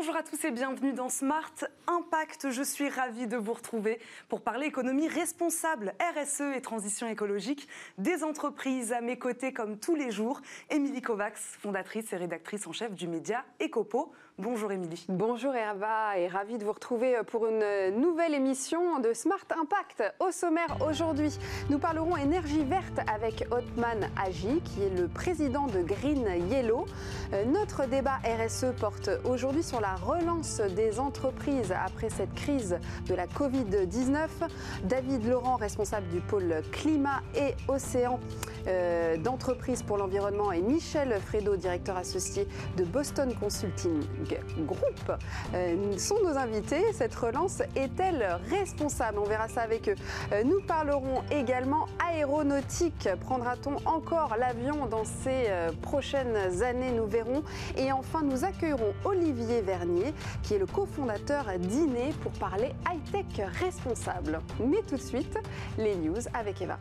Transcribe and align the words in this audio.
Bonjour 0.00 0.16
à 0.16 0.22
tous 0.22 0.42
et 0.46 0.50
bienvenue 0.50 0.94
dans 0.94 1.10
Smart 1.10 1.52
Impact. 1.86 2.48
Je 2.48 2.62
suis 2.62 2.88
ravie 2.88 3.26
de 3.26 3.36
vous 3.36 3.52
retrouver 3.52 4.00
pour 4.30 4.40
parler 4.40 4.64
économie 4.64 5.08
responsable, 5.08 5.92
RSE 6.00 6.56
et 6.56 6.62
transition 6.62 7.06
écologique 7.06 7.68
des 7.98 8.24
entreprises. 8.24 8.94
À 8.94 9.02
mes 9.02 9.18
côtés, 9.18 9.52
comme 9.52 9.78
tous 9.78 9.94
les 9.94 10.10
jours, 10.10 10.40
Émilie 10.70 11.02
Kovacs, 11.02 11.36
fondatrice 11.36 12.14
et 12.14 12.16
rédactrice 12.16 12.66
en 12.66 12.72
chef 12.72 12.94
du 12.94 13.08
média 13.08 13.44
Ecopo. 13.62 14.10
Bonjour 14.42 14.72
Émilie. 14.72 15.04
Bonjour 15.10 15.54
Eva 15.54 16.18
et 16.18 16.26
ravie 16.26 16.56
de 16.56 16.64
vous 16.64 16.72
retrouver 16.72 17.14
pour 17.26 17.46
une 17.46 18.00
nouvelle 18.00 18.32
émission 18.32 18.98
de 18.98 19.12
Smart 19.12 19.44
Impact. 19.50 20.14
Au 20.18 20.30
sommaire 20.30 20.78
aujourd'hui, 20.80 21.36
nous 21.68 21.78
parlerons 21.78 22.16
énergie 22.16 22.64
verte 22.64 23.00
avec 23.06 23.46
Otman 23.50 24.08
Agi 24.16 24.62
qui 24.64 24.82
est 24.82 24.98
le 24.98 25.08
président 25.08 25.66
de 25.66 25.82
Green 25.82 26.26
Yellow. 26.50 26.86
Euh, 27.34 27.44
notre 27.44 27.86
débat 27.86 28.18
RSE 28.24 28.72
porte 28.80 29.10
aujourd'hui 29.26 29.62
sur 29.62 29.78
la 29.78 29.94
relance 29.96 30.62
des 30.74 31.00
entreprises 31.00 31.72
après 31.72 32.08
cette 32.08 32.32
crise 32.32 32.78
de 33.08 33.14
la 33.14 33.26
Covid-19. 33.26 34.28
David 34.84 35.28
Laurent, 35.28 35.56
responsable 35.56 36.08
du 36.08 36.20
pôle 36.20 36.62
climat 36.72 37.20
et 37.34 37.54
océan 37.68 38.18
euh, 38.66 39.16
d'entreprise 39.16 39.82
pour 39.82 39.96
l'environnement 39.96 40.52
et 40.52 40.60
Michel 40.60 41.18
Fredo, 41.20 41.56
directeur 41.56 41.96
associé 41.96 42.46
de 42.76 42.84
Boston 42.84 43.34
Consulting 43.38 44.02
Group, 44.66 45.12
euh, 45.54 45.98
sont 45.98 46.18
nos 46.22 46.36
invités. 46.36 46.92
Cette 46.92 47.14
relance 47.14 47.60
est-elle 47.76 48.38
responsable? 48.48 49.18
On 49.18 49.24
verra 49.24 49.48
ça 49.48 49.62
avec 49.62 49.88
eux. 49.88 49.94
Euh, 50.32 50.42
nous 50.44 50.60
parlerons 50.60 51.22
également 51.30 51.86
aéronautique. 52.06 53.08
Prendra-t-on 53.20 53.76
encore 53.86 54.36
l'avion 54.38 54.86
dans 54.86 55.04
ces 55.04 55.48
prochaines 55.82 56.62
années? 56.62 56.92
Nous 56.92 57.06
verrons. 57.06 57.42
Et 57.76 57.92
enfin, 57.92 58.22
nous 58.22 58.44
accueillerons 58.44 58.92
Olivier 59.04 59.60
Vernier, 59.60 60.14
qui 60.42 60.54
est 60.54 60.58
le 60.58 60.66
cofondateur 60.66 61.46
d'INE 61.58 62.12
pour 62.22 62.32
parler 62.32 62.70
high-tech 62.90 63.46
responsable. 63.60 64.40
Mais 64.60 64.82
tout 64.88 64.96
de 64.96 65.00
suite, 65.00 65.38
les 65.78 65.96
news 65.96 66.20
avec 66.34 66.62
Eva. 66.62 66.78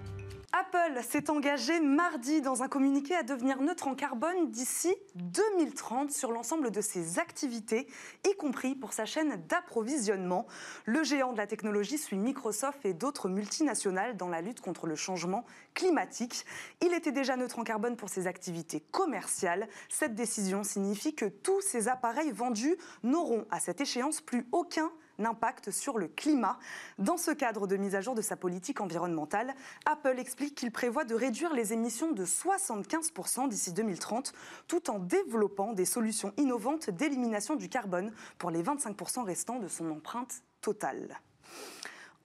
Apple 0.51 1.03
s'est 1.03 1.29
engagé 1.29 1.79
mardi 1.79 2.41
dans 2.41 2.63
un 2.63 2.67
communiqué 2.67 3.15
à 3.15 3.21
devenir 3.21 3.61
neutre 3.61 3.87
en 3.87 3.93
carbone 3.93 4.49
d'ici 4.49 4.95
2030 5.13 6.09
sur 6.09 6.31
l'ensemble 6.31 6.71
de 6.71 6.81
ses 6.81 7.19
activités, 7.19 7.85
y 8.27 8.35
compris 8.35 8.73
pour 8.73 8.93
sa 8.93 9.05
chaîne 9.05 9.35
d'approvisionnement. 9.47 10.47
Le 10.85 11.03
géant 11.03 11.33
de 11.33 11.37
la 11.37 11.45
technologie 11.45 11.99
suit 11.99 12.17
Microsoft 12.17 12.83
et 12.83 12.95
d'autres 12.95 13.29
multinationales 13.29 14.17
dans 14.17 14.27
la 14.27 14.41
lutte 14.41 14.59
contre 14.59 14.87
le 14.87 14.95
changement 14.95 15.45
climatique. 15.75 16.45
Il 16.81 16.93
était 16.95 17.11
déjà 17.11 17.37
neutre 17.37 17.59
en 17.59 17.63
carbone 17.63 17.95
pour 17.95 18.09
ses 18.09 18.25
activités 18.25 18.79
commerciales. 18.79 19.67
Cette 19.87 20.15
décision 20.15 20.63
signifie 20.63 21.13
que 21.13 21.25
tous 21.25 21.61
ces 21.61 21.89
appareils 21.89 22.31
vendus 22.31 22.75
n'auront 23.03 23.45
à 23.51 23.59
cette 23.59 23.81
échéance 23.81 24.19
plus 24.19 24.47
aucun 24.51 24.91
impact 25.25 25.71
sur 25.71 25.97
le 25.97 26.07
climat. 26.07 26.57
Dans 26.97 27.17
ce 27.17 27.31
cadre 27.31 27.67
de 27.67 27.77
mise 27.77 27.95
à 27.95 28.01
jour 28.01 28.15
de 28.15 28.21
sa 28.21 28.35
politique 28.35 28.81
environnementale, 28.81 29.53
Apple 29.85 30.19
explique 30.19 30.55
qu'il 30.55 30.71
prévoit 30.71 31.05
de 31.05 31.15
réduire 31.15 31.53
les 31.53 31.73
émissions 31.73 32.11
de 32.11 32.25
75% 32.25 33.49
d'ici 33.49 33.73
2030, 33.73 34.33
tout 34.67 34.89
en 34.89 34.99
développant 34.99 35.73
des 35.73 35.85
solutions 35.85 36.33
innovantes 36.37 36.89
d'élimination 36.89 37.55
du 37.55 37.69
carbone 37.69 38.11
pour 38.37 38.51
les 38.51 38.63
25% 38.63 39.23
restants 39.23 39.59
de 39.59 39.67
son 39.67 39.89
empreinte 39.91 40.43
totale 40.61 41.19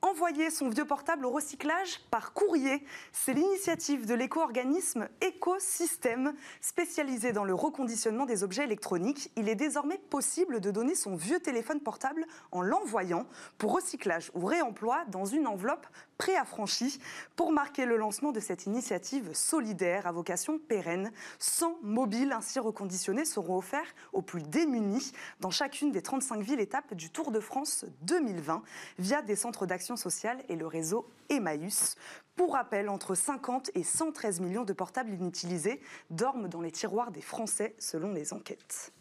envoyer 0.04 0.50
son 0.50 0.68
vieux 0.68 0.84
portable 0.84 1.24
au 1.24 1.30
recyclage 1.30 2.00
par 2.10 2.32
courrier. 2.32 2.84
C'est 3.12 3.32
l'initiative 3.32 4.06
de 4.06 4.14
l'éco-organisme 4.14 5.08
Écosystème, 5.20 6.34
spécialisé 6.60 7.32
dans 7.32 7.44
le 7.44 7.54
reconditionnement 7.54 8.26
des 8.26 8.42
objets 8.42 8.64
électroniques. 8.64 9.30
Il 9.36 9.48
est 9.48 9.54
désormais 9.54 9.98
possible 9.98 10.60
de 10.60 10.70
donner 10.70 10.94
son 10.94 11.16
vieux 11.16 11.40
téléphone 11.40 11.80
portable 11.80 12.26
en 12.52 12.60
l'envoyant 12.60 13.26
pour 13.58 13.72
recyclage 13.72 14.30
ou 14.34 14.44
réemploi 14.44 15.04
dans 15.08 15.24
une 15.24 15.46
enveloppe 15.46 15.86
préaffranchie 16.18 17.00
pour 17.36 17.52
marquer 17.52 17.86
le 17.86 17.96
lancement 17.96 18.32
de 18.32 18.40
cette 18.40 18.66
initiative 18.66 19.32
solidaire 19.32 20.06
à 20.06 20.12
vocation 20.12 20.58
pérenne. 20.58 21.12
100 21.38 21.78
mobiles 21.82 22.32
ainsi 22.32 22.58
reconditionnés 22.58 23.24
seront 23.24 23.58
offerts 23.58 23.94
aux 24.12 24.22
plus 24.22 24.42
démunis 24.42 25.12
dans 25.40 25.50
chacune 25.50 25.92
des 25.92 26.02
35 26.02 26.40
villes 26.40 26.60
étapes 26.60 26.94
du 26.94 27.10
Tour 27.10 27.30
de 27.30 27.40
France 27.40 27.84
2020 28.02 28.62
via 28.98 29.22
des 29.22 29.36
centres 29.36 29.66
d'action 29.66 29.96
sociale 29.96 30.42
et 30.48 30.56
le 30.56 30.66
réseau 30.66 31.08
Emmaüs. 31.28 31.96
Pour 32.36 32.54
rappel, 32.54 32.88
entre 32.88 33.14
50 33.14 33.70
et 33.74 33.84
113 33.84 34.40
millions 34.40 34.64
de 34.64 34.72
portables 34.72 35.12
inutilisés 35.12 35.80
dorment 36.10 36.48
dans 36.48 36.60
les 36.60 36.72
tiroirs 36.72 37.10
des 37.10 37.20
Français 37.20 37.74
selon 37.78 38.12
les 38.12 38.32
enquêtes. 38.32 38.92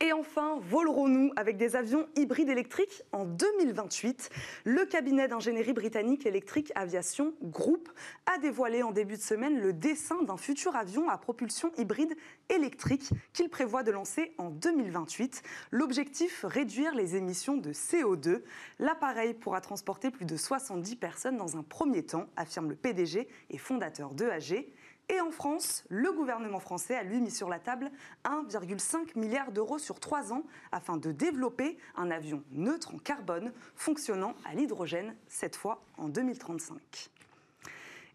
Et 0.00 0.12
enfin, 0.12 0.60
volerons-nous 0.62 1.32
avec 1.34 1.56
des 1.56 1.74
avions 1.74 2.06
hybrides 2.14 2.50
électriques 2.50 3.02
en 3.10 3.24
2028 3.24 4.30
Le 4.62 4.84
cabinet 4.84 5.26
d'ingénierie 5.26 5.72
britannique 5.72 6.24
Electric 6.24 6.70
Aviation 6.76 7.34
Group 7.42 7.88
a 8.26 8.38
dévoilé 8.38 8.84
en 8.84 8.92
début 8.92 9.16
de 9.16 9.22
semaine 9.22 9.58
le 9.58 9.72
dessin 9.72 10.22
d'un 10.22 10.36
futur 10.36 10.76
avion 10.76 11.08
à 11.08 11.18
propulsion 11.18 11.72
hybride 11.76 12.14
électrique 12.48 13.10
qu'il 13.32 13.48
prévoit 13.48 13.82
de 13.82 13.90
lancer 13.90 14.34
en 14.38 14.50
2028. 14.50 15.42
L'objectif, 15.72 16.44
réduire 16.46 16.94
les 16.94 17.16
émissions 17.16 17.56
de 17.56 17.72
CO2. 17.72 18.42
L'appareil 18.78 19.34
pourra 19.34 19.60
transporter 19.60 20.12
plus 20.12 20.26
de 20.26 20.36
70 20.36 20.94
personnes 20.94 21.36
dans 21.36 21.56
un 21.56 21.64
premier 21.64 22.04
temps, 22.04 22.28
affirme 22.36 22.68
le 22.68 22.76
PDG 22.76 23.26
et 23.50 23.58
fondateur 23.58 24.14
d'EAG. 24.14 24.68
Et 25.10 25.20
en 25.20 25.30
France, 25.30 25.84
le 25.88 26.12
gouvernement 26.12 26.60
français 26.60 26.94
a 26.94 27.02
lui 27.02 27.20
mis 27.20 27.30
sur 27.30 27.48
la 27.48 27.58
table 27.58 27.90
1,5 28.24 29.18
milliard 29.18 29.52
d'euros 29.52 29.78
sur 29.78 30.00
trois 30.00 30.32
ans 30.32 30.42
afin 30.70 30.98
de 30.98 31.12
développer 31.12 31.78
un 31.96 32.10
avion 32.10 32.42
neutre 32.52 32.94
en 32.94 32.98
carbone 32.98 33.52
fonctionnant 33.74 34.34
à 34.44 34.54
l'hydrogène, 34.54 35.16
cette 35.26 35.56
fois 35.56 35.82
en 35.96 36.08
2035. 36.08 37.10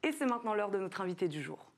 Et 0.04 0.12
c'est 0.12 0.26
maintenant 0.26 0.54
l'heure 0.54 0.70
de 0.70 0.78
notre 0.78 1.02
invité 1.02 1.28
du 1.28 1.42
jour. 1.42 1.73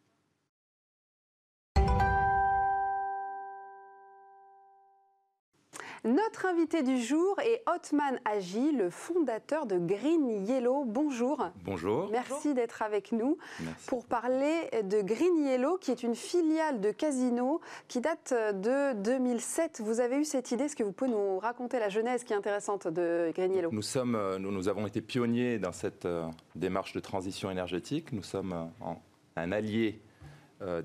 Notre 6.06 6.46
invité 6.46 6.84
du 6.84 7.02
jour 7.02 7.36
est 7.40 7.64
Otman 7.66 8.20
Agi, 8.26 8.72
le 8.72 8.92
fondateur 8.92 9.66
de 9.66 9.80
Green 9.80 10.46
Yellow. 10.46 10.84
Bonjour. 10.86 11.50
Bonjour. 11.64 12.10
Merci 12.12 12.54
d'être 12.54 12.84
avec 12.84 13.12
nous 13.12 13.40
pour 13.88 14.06
parler 14.06 14.70
de 14.84 15.02
Green 15.02 15.44
Yellow, 15.44 15.80
qui 15.80 15.90
est 15.90 16.04
une 16.04 16.14
filiale 16.14 16.80
de 16.80 16.92
Casino 16.92 17.60
qui 17.88 18.02
date 18.02 18.36
de 18.36 18.94
2007. 19.02 19.82
Vous 19.84 20.00
avez 20.00 20.18
eu 20.18 20.26
cette 20.26 20.52
idée 20.52 20.66
Est-ce 20.66 20.76
que 20.76 20.84
vous 20.84 20.92
pouvez 20.92 21.10
nous 21.10 21.40
raconter 21.40 21.80
la 21.80 21.90
genèse 21.90 22.24
qui 22.24 22.34
est 22.34 22.36
intéressante 22.36 22.88
de 22.88 23.32
Green 23.34 23.52
Yellow? 23.52 23.72
Nous, 23.72 23.82
sommes, 23.82 24.14
euh, 24.14 24.38
nous, 24.38 24.52
nous, 24.52 24.68
avons 24.68 24.86
été 24.86 25.02
pionniers 25.02 25.58
dans 25.58 25.72
cette 25.72 26.06
euh, 26.06 26.28
démarche 26.54 26.94
de 26.94 27.00
transition 27.00 27.50
énergétique. 27.50 28.12
Nous 28.12 28.22
sommes 28.22 28.54
euh, 28.54 28.94
un 29.38 29.52
allié 29.52 30.00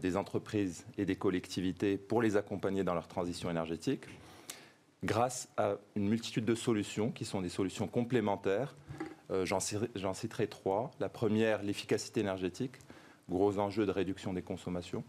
des 0.03 0.17
entreprises 0.17 0.85
et 0.99 1.05
des 1.05 1.15
collectivités 1.15 1.97
pour 1.97 2.21
les 2.21 2.37
accompagner 2.37 2.83
dans 2.83 2.93
leur 2.93 3.07
transition 3.07 3.49
énergétique 3.49 4.07
grâce 5.05 5.49
à 5.57 5.77
une 5.97 6.09
multitude 6.09 6.45
de 6.45 6.55
solutions 6.55 7.11
qui 7.11 7.25
sont 7.25 7.41
des 7.41 7.49
solutions 7.49 7.89
complémentaires. 7.89 8.75
Euh, 9.31 9.47
j'en 9.47 10.15
citerai 10.15 10.47
trois. 10.47 10.91
La 11.01 11.09
première, 11.09 11.63
l'efficacité 11.63 12.21
énergétique, 12.21 12.77
gros 13.29 13.59
enjeu 13.59 13.87
de 13.87 13.93
réduction 13.93 14.33
des 14.33 14.43
consommations. 14.43 15.05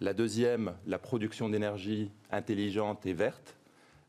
La 0.00 0.14
deuxième, 0.14 0.74
la 0.86 0.98
production 0.98 1.48
d'énergie 1.48 2.10
intelligente 2.30 3.06
et 3.06 3.12
verte 3.12 3.56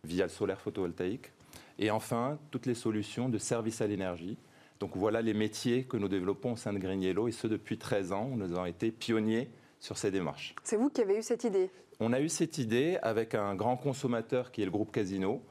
via 0.04 0.26
le 0.26 0.30
solaire 0.30 0.60
photovoltaïque. 0.62 1.32
Et 1.80 1.92
enfin, 1.92 2.38
toutes 2.52 2.66
les 2.66 2.76
solutions 2.76 3.30
de 3.30 3.38
service 3.38 3.82
à 3.82 3.88
l'énergie. 3.88 4.38
Donc 4.80 4.96
voilà 4.96 5.22
les 5.22 5.34
métiers 5.34 5.86
que 5.86 5.98
nous 5.98 6.08
développons 6.08 6.54
au 6.54 6.58
sein 6.58 6.74
de 6.74 6.78
Green 6.78 7.02
et 7.04 7.32
ce 7.32 7.48
depuis 7.48 7.78
13 7.78 8.12
ans. 8.12 8.30
Nous 8.36 8.52
avons 8.54 8.66
été 8.66 8.92
pionniers 8.92 9.50
sur 9.80 9.98
ces 9.98 10.12
démarches. 10.12 10.56
C'est 10.64 10.78
vous 10.78 10.90
qui 10.90 11.02
avez 11.02 11.18
eu 11.18 11.24
cette 11.24 11.44
idée? 11.44 11.70
On 12.00 12.14
a 12.14 12.20
eu 12.20 12.30
cette 12.30 12.58
idée 12.58 12.98
avec 13.02 13.34
un 13.34 13.56
grand 13.56 13.78
consommateur 13.78 14.52
qui 14.52 14.62
est 14.62 14.66
le 14.66 14.72
groupe 14.72 14.92
Casino. 14.92 15.44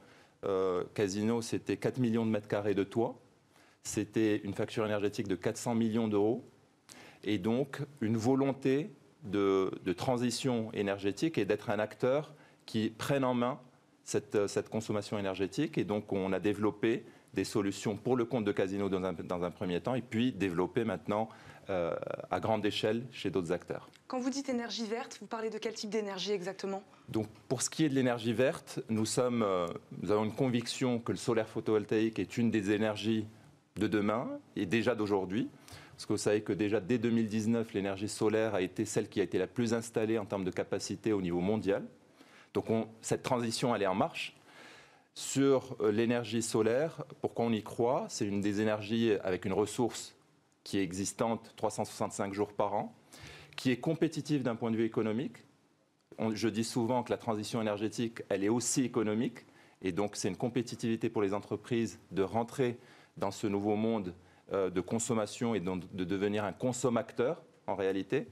Euh, 0.45 0.83
Casino, 0.93 1.41
c'était 1.41 1.77
4 1.77 1.99
millions 1.99 2.25
de 2.25 2.31
mètres 2.31 2.47
carrés 2.47 2.75
de 2.75 2.83
toit. 2.83 3.19
C'était 3.83 4.37
une 4.37 4.53
facture 4.53 4.85
énergétique 4.85 5.27
de 5.27 5.35
400 5.35 5.75
millions 5.75 6.07
d'euros. 6.07 6.45
Et 7.23 7.37
donc, 7.37 7.81
une 8.01 8.17
volonté 8.17 8.91
de, 9.23 9.71
transition 9.95 10.71
énergétique 10.73 11.37
et 11.37 11.45
d'être 11.45 11.69
un 11.69 11.79
acteur 11.79 12.33
qui 12.65 12.89
prenne 12.89 13.23
en 13.23 13.33
main 13.33 13.59
cette, 14.03 14.47
cette, 14.47 14.69
consommation 14.69 15.17
énergétique. 15.17 15.77
Et 15.77 15.83
donc, 15.83 16.13
on 16.13 16.31
a 16.31 16.39
développé 16.39 17.05
des 17.33 17.43
solutions 17.43 17.97
pour 17.97 18.15
le 18.15 18.25
compte 18.25 18.45
de 18.45 18.51
Casino 18.51 18.89
dans 18.89 19.03
un, 19.03 19.13
dans 19.13 19.43
un 19.43 19.51
premier 19.51 19.81
temps, 19.81 19.95
et 19.95 20.01
puis 20.01 20.31
développé 20.31 20.83
maintenant 20.85 21.29
euh, 21.69 21.93
à 22.31 22.39
grande 22.39 22.65
échelle 22.65 23.03
chez 23.11 23.29
d'autres 23.29 23.51
acteurs. 23.51 23.89
Quand 24.07 24.19
vous 24.19 24.29
dites 24.29 24.47
énergie 24.47 24.85
verte, 24.85 25.17
vous 25.19 25.27
parlez 25.27 25.49
de 25.49 25.57
quel 25.57 25.73
type 25.73 25.89
d'énergie 25.89 26.31
exactement? 26.31 26.81
Donc, 27.09 27.27
pour 27.49 27.61
ce 27.61 27.69
qui 27.69 27.83
est 27.83 27.89
de 27.89 27.93
l'énergie 27.93 28.31
verte, 28.31 28.79
nous, 28.89 29.05
sommes, 29.05 29.43
euh, 29.43 29.67
nous 30.01 30.11
avons 30.11 30.23
une 30.23 30.33
conviction 30.33 30.99
que 30.99 31.11
le 31.11 31.17
solaire 31.17 31.49
photovoltaïque 31.49 32.19
est 32.19 32.37
une 32.37 32.51
des 32.51 32.71
énergies 32.71 33.27
de 33.75 33.87
demain 33.87 34.29
et 34.55 34.65
déjà 34.65 34.95
d'aujourd'hui. 34.95 35.49
Parce 35.91 36.05
que 36.05 36.13
vous 36.13 36.19
savez 36.19 36.41
que 36.41 36.53
déjà 36.53 36.79
dès 36.79 36.97
2019, 36.97 37.73
l'énergie 37.73 38.07
solaire 38.07 38.55
a 38.55 38.61
été 38.61 38.85
celle 38.85 39.09
qui 39.09 39.19
a 39.19 39.23
été 39.23 39.37
la 39.37 39.47
plus 39.47 39.73
installée 39.73 40.17
en 40.17 40.25
termes 40.25 40.45
de 40.45 40.51
capacité 40.51 41.11
au 41.11 41.21
niveau 41.21 41.39
mondial. 41.39 41.83
Donc 42.53 42.65
cette 43.01 43.23
transition, 43.23 43.75
elle 43.75 43.83
est 43.83 43.87
en 43.87 43.95
marche. 43.95 44.35
Sur 45.15 45.75
euh, 45.81 45.91
l'énergie 45.91 46.43
solaire, 46.43 47.03
pourquoi 47.21 47.45
on 47.45 47.51
y 47.51 47.63
croit 47.63 48.05
C'est 48.09 48.25
une 48.25 48.41
des 48.41 48.61
énergies 48.61 49.13
avec 49.23 49.45
une 49.45 49.53
ressource 49.53 50.13
qui 50.67 50.79
est 50.79 50.83
existante 50.83 51.53
365 51.55 52.33
jours 52.33 52.51
par 52.51 52.73
an, 52.73 52.93
qui 53.55 53.71
est 53.71 53.77
compétitive 53.77 54.43
d'un 54.43 54.57
point 54.57 54.69
de 54.69 54.75
vue 54.75 54.83
économique. 54.83 55.37
je 56.33 56.49
dis 56.49 56.65
souvent 56.65 57.03
que 57.03 57.09
la 57.09 57.17
transition 57.17 57.61
énergétique, 57.61 58.21
elle 58.27 58.43
est 58.43 58.49
aussi 58.49 58.83
économique. 58.83 59.45
Et 59.81 59.93
donc, 59.93 60.17
c'est 60.17 60.27
une 60.27 60.35
compétitivité 60.35 61.09
pour 61.09 61.21
les 61.21 61.33
entreprises 61.33 62.01
de 62.11 62.21
rentrer 62.21 62.77
dans 63.15 63.31
ce 63.31 63.47
nouveau 63.47 63.77
monde 63.77 64.13
euh, 64.51 64.69
de 64.69 64.81
consommation 64.81 65.55
et 65.55 65.61
de 65.61 66.03
devenir 66.03 66.43
un 66.43 66.51
consommateur 66.51 67.41
en 67.65 67.75
réalité. 67.75 68.27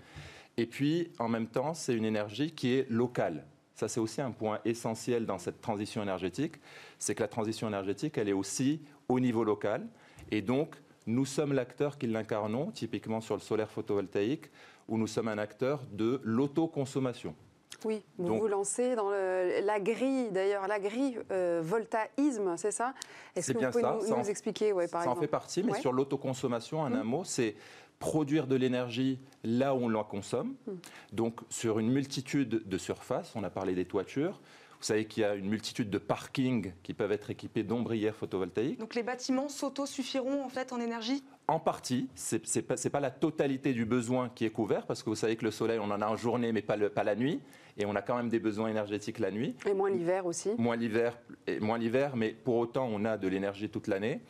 Et 0.57 0.65
puis, 0.65 1.13
en 1.19 1.29
même 1.29 1.47
temps, 1.47 1.73
c'est 1.73 1.95
une 1.95 2.03
énergie 2.03 2.51
qui 2.51 2.73
est 2.73 2.89
locale. 2.89 3.45
Ça, 3.75 3.87
c'est 3.87 4.01
aussi 4.01 4.19
un 4.19 4.31
point 4.31 4.59
essentiel 4.65 5.25
dans 5.25 5.37
cette 5.37 5.61
transition 5.61 6.03
énergétique. 6.03 6.55
C'est 6.99 7.15
que 7.15 7.23
la 7.23 7.29
transition 7.29 7.69
énergétique, 7.69 8.17
elle 8.17 8.27
est 8.27 8.33
aussi 8.33 8.81
au 9.07 9.21
niveau 9.21 9.45
local. 9.45 9.87
Et 10.31 10.41
donc, 10.41 10.75
nous 11.07 11.25
sommes 11.25 11.53
l'acteur 11.53 11.97
qui 11.97 12.07
l'incarnons, 12.07 12.71
typiquement 12.71 13.21
sur 13.21 13.35
le 13.35 13.41
solaire 13.41 13.69
photovoltaïque, 13.69 14.49
où 14.87 14.97
nous 14.97 15.07
sommes 15.07 15.27
un 15.27 15.37
acteur 15.37 15.81
de 15.91 16.19
l'autoconsommation. 16.23 17.35
Oui, 17.83 18.01
vous 18.17 18.39
vous 18.39 18.47
lancez 18.47 18.95
dans 18.95 19.09
l'agri, 19.09 20.31
d'ailleurs, 20.31 20.67
l'agri-voltaïsme, 20.67 22.47
euh, 22.47 22.57
c'est 22.57 22.71
ça? 22.71 22.93
Est-ce 23.35 23.53
que 23.53 23.57
vous 23.57 23.71
pouvez 23.71 23.83
nous, 23.83 24.17
nous 24.17 24.29
expliquer, 24.29 24.73
ouais, 24.73 24.87
par 24.87 25.03
ça 25.03 25.09
en 25.09 25.15
fait 25.15 25.27
partie, 25.27 25.61
mais 25.63 25.79
sur 25.79 25.93
l'autoconsommation, 25.93 26.81
en 26.81 26.93
un 26.93 27.03
mot, 27.03 27.23
c'est 27.23 27.55
produire 27.99 28.47
de 28.47 28.55
l'énergie 28.55 29.19
là 29.43 29.75
où 29.75 29.85
on 29.85 29.89
la 29.89 30.03
consomme, 30.03 30.55
hmm. 30.67 30.73
donc 31.13 31.39
sur 31.49 31.79
une 31.79 31.91
multitude 31.91 32.67
de 32.67 32.77
surfaces, 32.77 33.33
on 33.35 33.43
a 33.43 33.49
parlé 33.49 33.73
des 33.73 33.85
toitures, 33.85 34.41
savez 34.85 35.05
qu'il 35.05 35.21
y 35.21 35.25
a 35.25 35.35
une 35.35 35.47
multitude 35.47 35.89
de 35.89 35.97
parkings 35.97 36.73
qui 36.83 36.93
peuvent 36.93 37.11
être 37.11 37.29
équipés 37.29 37.63
d'ombrières 37.63 38.15
photovoltaïques. 38.15 38.79
Donc 38.79 38.95
les 38.95 39.03
bâtiments 39.03 39.49
s'auto-suffiront 39.49 40.43
en 40.43 40.49
fait 40.49 40.73
en 40.73 40.79
énergie? 40.79 41.23
En 41.47 41.59
partie, 41.59 42.09
ce 42.15 42.35
n'est 42.35 42.61
pas, 42.63 42.75
pas, 42.75 42.99
la 42.99 43.11
totalité 43.11 43.73
du 43.73 43.85
besoin 43.85 44.29
qui 44.29 44.45
est 44.45 44.49
couvert, 44.49 44.87
parce 44.87 45.03
que 45.03 45.09
vous 45.09 45.15
savez 45.15 45.35
que 45.35 45.45
le 45.45 45.51
soleil, 45.51 45.77
on 45.79 45.91
en 45.91 46.01
a 46.01 46.07
en 46.07 46.15
journée, 46.15 46.51
mais 46.51 46.63
pas, 46.63 46.75
le, 46.75 46.89
pas 46.89 47.03
la 47.03 47.15
nuit, 47.15 47.39
et 47.77 47.85
on 47.85 47.95
a 47.95 48.01
quand 48.01 48.17
même 48.17 48.29
des 48.29 48.39
besoins 48.39 48.69
énergétiques 48.69 49.19
la 49.19 49.29
nuit. 49.29 49.55
Et 49.67 49.73
moins 49.73 49.91
l'hiver 49.91 50.25
aussi. 50.25 50.51
Moins 50.57 50.75
l'hiver, 50.75 51.17
moins 51.61 51.77
l'hiver, 51.77 52.15
mais 52.15 52.29
pour 52.29 52.55
autant, 52.55 52.87
on 52.91 53.05
a 53.05 53.17
de 53.17 53.27
l'énergie 53.27 53.69
toute 53.69 53.87
l'année. 53.87 54.21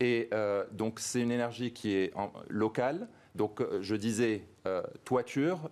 Et 0.00 0.28
euh, 0.32 0.64
donc, 0.72 1.00
c'est 1.00 1.22
une 1.22 1.30
énergie 1.30 1.72
qui 1.72 1.94
est 1.94 2.14
en, 2.14 2.32
locale. 2.48 3.08
Donc, 3.34 3.60
euh, 3.60 3.78
je 3.80 3.96
disais 3.96 4.44
euh, 4.66 4.82
toiture, 5.04 5.70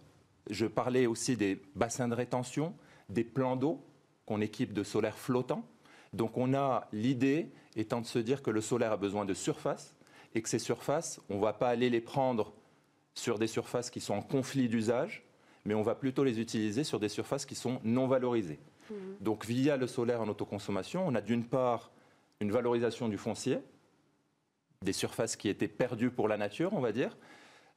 je 0.48 0.66
parlais 0.66 1.06
aussi 1.06 1.36
des 1.36 1.60
bassins 1.74 2.08
de 2.08 2.14
rétention, 2.14 2.74
des 3.08 3.24
plans 3.24 3.56
d'eau 3.56 3.85
qu'on 4.26 4.40
équipe 4.40 4.72
de 4.72 4.82
solaire 4.82 5.16
flottant. 5.16 5.64
Donc, 6.12 6.36
on 6.36 6.54
a 6.54 6.88
l'idée 6.92 7.50
étant 7.76 8.00
de 8.00 8.06
se 8.06 8.18
dire 8.18 8.42
que 8.42 8.50
le 8.50 8.60
solaire 8.60 8.92
a 8.92 8.96
besoin 8.96 9.24
de 9.24 9.34
surface 9.34 9.94
et 10.34 10.42
que 10.42 10.48
ces 10.48 10.58
surfaces, 10.58 11.20
on 11.30 11.36
ne 11.36 11.40
va 11.40 11.52
pas 11.52 11.68
aller 11.68 11.88
les 11.88 12.00
prendre 12.00 12.52
sur 13.14 13.38
des 13.38 13.46
surfaces 13.46 13.90
qui 13.90 14.00
sont 14.00 14.14
en 14.14 14.22
conflit 14.22 14.68
d'usage, 14.68 15.24
mais 15.64 15.74
on 15.74 15.82
va 15.82 15.94
plutôt 15.94 16.24
les 16.24 16.40
utiliser 16.40 16.84
sur 16.84 17.00
des 17.00 17.08
surfaces 17.08 17.46
qui 17.46 17.54
sont 17.54 17.80
non 17.84 18.06
valorisées. 18.06 18.60
Mmh. 18.90 18.94
Donc 19.20 19.46
via 19.46 19.76
le 19.76 19.86
solaire 19.86 20.20
en 20.20 20.28
autoconsommation, 20.28 21.06
on 21.06 21.14
a 21.14 21.20
d'une 21.20 21.44
part 21.44 21.90
une 22.40 22.52
valorisation 22.52 23.08
du 23.08 23.18
foncier, 23.18 23.58
des 24.82 24.92
surfaces 24.92 25.36
qui 25.36 25.48
étaient 25.48 25.68
perdues 25.68 26.10
pour 26.10 26.28
la 26.28 26.36
nature, 26.36 26.72
on 26.74 26.80
va 26.80 26.92
dire. 26.92 27.16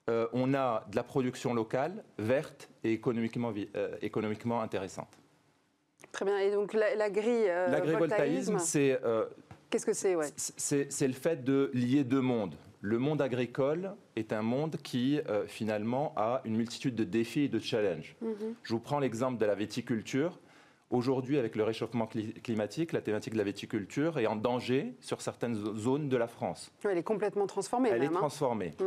Euh, 0.09 0.27
on 0.33 0.53
a 0.53 0.85
de 0.89 0.95
la 0.95 1.03
production 1.03 1.53
locale, 1.53 2.03
verte 2.17 2.69
et 2.83 2.91
économiquement, 2.91 3.53
euh, 3.75 3.95
économiquement 4.01 4.61
intéressante. 4.61 5.17
Très 6.11 6.25
bien. 6.25 6.37
Et 6.39 6.51
donc 6.51 6.73
l'agri... 6.73 7.47
Euh, 7.47 7.69
L'agrivoltaïsme, 7.69 8.59
c'est 8.59 8.99
Qu'est-ce 9.69 9.85
que 9.85 9.93
c'est 9.93 10.15
C'est 10.87 11.07
le 11.07 11.13
fait 11.13 11.43
de 11.43 11.69
lier 11.73 12.03
deux 12.03 12.21
mondes. 12.21 12.55
Le 12.81 12.97
monde 12.97 13.21
agricole 13.21 13.91
est 14.15 14.33
un 14.33 14.41
monde 14.41 14.77
qui, 14.77 15.19
euh, 15.27 15.45
finalement, 15.47 16.13
a 16.15 16.41
une 16.45 16.55
multitude 16.55 16.95
de 16.95 17.03
défis 17.03 17.41
et 17.41 17.49
de 17.49 17.59
challenges. 17.59 18.15
Mhm. 18.21 18.55
Je 18.63 18.73
vous 18.73 18.79
prends 18.79 18.99
l'exemple 18.99 19.37
de 19.37 19.45
la 19.45 19.55
viticulture. 19.55 20.39
Aujourd'hui, 20.89 21.37
avec 21.37 21.55
le 21.55 21.63
réchauffement 21.63 22.07
climatique, 22.07 22.93
la 22.93 23.01
thématique 23.01 23.33
de 23.33 23.37
la 23.37 23.43
viticulture 23.43 24.17
est 24.17 24.25
en 24.25 24.35
danger 24.35 24.95
sur 25.01 25.21
certaines 25.21 25.55
zones 25.77 26.09
de 26.09 26.17
la 26.17 26.27
France. 26.27 26.71
Elle 26.83 26.97
est 26.97 27.03
complètement 27.03 27.45
transformée. 27.45 27.89
Elle 27.89 28.03
est 28.03 28.07
hein. 28.07 28.11
transformée. 28.11 28.73
Mm. 28.79 28.83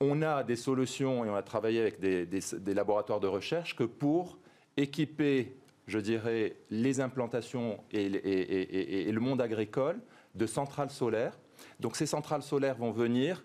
On 0.00 0.22
a 0.22 0.42
des 0.42 0.56
solutions 0.56 1.24
et 1.24 1.30
on 1.30 1.36
a 1.36 1.42
travaillé 1.42 1.80
avec 1.80 2.00
des, 2.00 2.26
des 2.26 2.74
laboratoires 2.74 3.20
de 3.20 3.28
recherche 3.28 3.76
que 3.76 3.84
pour 3.84 4.38
équiper, 4.76 5.56
je 5.86 5.98
dirais, 5.98 6.56
les 6.70 7.00
implantations 7.00 7.78
et, 7.92 8.08
le 8.08 9.20
monde 9.20 9.40
agricole 9.40 10.00
de 10.34 10.46
centrales 10.46 10.90
solaires. 10.90 11.38
Donc 11.80 11.96
ces 11.96 12.06
centrales 12.06 12.42
solaires 12.42 12.76
vont 12.76 12.90
venir 12.90 13.44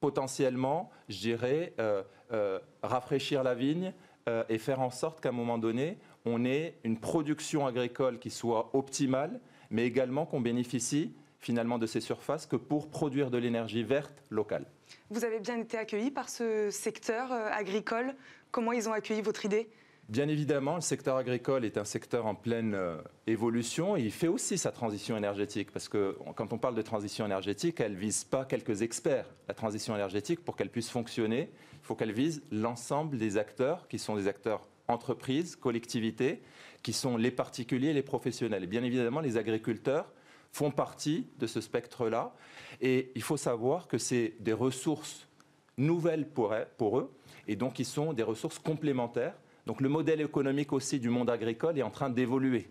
potentiellement, 0.00 0.90
je 1.08 1.18
dirais, 1.18 1.72
euh, 1.80 2.02
euh, 2.32 2.58
rafraîchir 2.82 3.42
la 3.42 3.54
vigne 3.54 3.92
euh, 4.28 4.44
et 4.48 4.58
faire 4.58 4.80
en 4.80 4.90
sorte 4.90 5.20
qu'à 5.20 5.30
un 5.30 5.32
moment 5.32 5.58
donné, 5.58 5.98
on 6.24 6.44
ait 6.44 6.76
une 6.84 6.98
production 6.98 7.66
agricole 7.66 8.18
qui 8.18 8.30
soit 8.30 8.70
optimale, 8.74 9.40
mais 9.70 9.86
également 9.86 10.26
qu'on 10.26 10.40
bénéficie 10.40 11.14
finalement 11.40 11.78
de 11.78 11.86
ces 11.86 12.00
surfaces 12.00 12.46
que 12.46 12.56
pour 12.56 12.90
produire 12.90 13.30
de 13.30 13.38
l'énergie 13.38 13.84
verte 13.84 14.24
locale. 14.28 14.66
Vous 15.10 15.24
avez 15.24 15.38
bien 15.38 15.58
été 15.58 15.78
accueilli 15.78 16.10
par 16.10 16.28
ce 16.28 16.70
secteur 16.70 17.30
agricole. 17.32 18.14
Comment 18.50 18.72
ils 18.72 18.88
ont 18.88 18.92
accueilli 18.92 19.22
votre 19.22 19.44
idée? 19.44 19.70
Bien 20.08 20.26
évidemment, 20.28 20.76
le 20.76 20.80
secteur 20.80 21.18
agricole 21.18 21.66
est 21.66 21.76
un 21.76 21.84
secteur 21.84 22.24
en 22.24 22.34
pleine 22.34 22.72
euh, 22.72 22.96
évolution 23.26 23.94
et 23.94 24.00
il 24.00 24.10
fait 24.10 24.26
aussi 24.26 24.56
sa 24.56 24.72
transition 24.72 25.18
énergétique 25.18 25.70
parce 25.70 25.86
que 25.90 26.16
quand 26.34 26.54
on 26.54 26.56
parle 26.56 26.74
de 26.74 26.80
transition 26.80 27.26
énergétique, 27.26 27.78
elle 27.80 27.92
ne 27.92 27.98
vise 27.98 28.24
pas 28.24 28.46
quelques 28.46 28.80
experts. 28.80 29.26
La 29.48 29.54
transition 29.54 29.94
énergétique, 29.94 30.42
pour 30.42 30.56
qu'elle 30.56 30.70
puisse 30.70 30.88
fonctionner, 30.88 31.50
il 31.74 31.80
faut 31.82 31.94
qu'elle 31.94 32.12
vise 32.12 32.42
l'ensemble 32.50 33.18
des 33.18 33.36
acteurs 33.36 33.86
qui 33.86 33.98
sont 33.98 34.16
des 34.16 34.28
acteurs 34.28 34.66
entreprises, 34.88 35.56
collectivités, 35.56 36.40
qui 36.82 36.94
sont 36.94 37.18
les 37.18 37.30
particuliers 37.30 37.88
et 37.88 37.92
les 37.92 38.02
professionnels. 38.02 38.64
Et 38.64 38.66
bien 38.66 38.84
évidemment, 38.84 39.20
les 39.20 39.36
agriculteurs 39.36 40.10
font 40.52 40.70
partie 40.70 41.26
de 41.38 41.46
ce 41.46 41.60
spectre-là 41.60 42.34
et 42.80 43.12
il 43.14 43.22
faut 43.22 43.36
savoir 43.36 43.86
que 43.88 43.98
c'est 43.98 44.36
des 44.40 44.54
ressources 44.54 45.28
nouvelles 45.76 46.26
pour 46.30 46.98
eux 46.98 47.14
et 47.46 47.56
donc 47.56 47.78
ils 47.78 47.84
sont 47.84 48.14
des 48.14 48.22
ressources 48.22 48.58
complémentaires 48.58 49.34
donc 49.68 49.82
le 49.82 49.90
modèle 49.90 50.22
économique 50.22 50.72
aussi 50.72 50.98
du 50.98 51.10
monde 51.10 51.28
agricole 51.28 51.78
est 51.78 51.82
en 51.82 51.90
train 51.90 52.08
d'évoluer. 52.08 52.70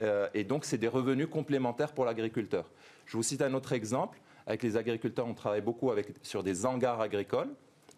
Euh, 0.00 0.28
et 0.32 0.44
donc 0.44 0.64
c'est 0.64 0.78
des 0.78 0.86
revenus 0.86 1.26
complémentaires 1.26 1.92
pour 1.92 2.04
l'agriculteur. 2.04 2.70
Je 3.04 3.16
vous 3.16 3.24
cite 3.24 3.42
un 3.42 3.52
autre 3.52 3.72
exemple. 3.72 4.20
Avec 4.46 4.62
les 4.62 4.76
agriculteurs, 4.76 5.26
on 5.26 5.34
travaille 5.34 5.60
beaucoup 5.60 5.90
avec, 5.90 6.06
sur 6.22 6.44
des 6.44 6.64
hangars 6.64 7.00
agricoles. 7.00 7.48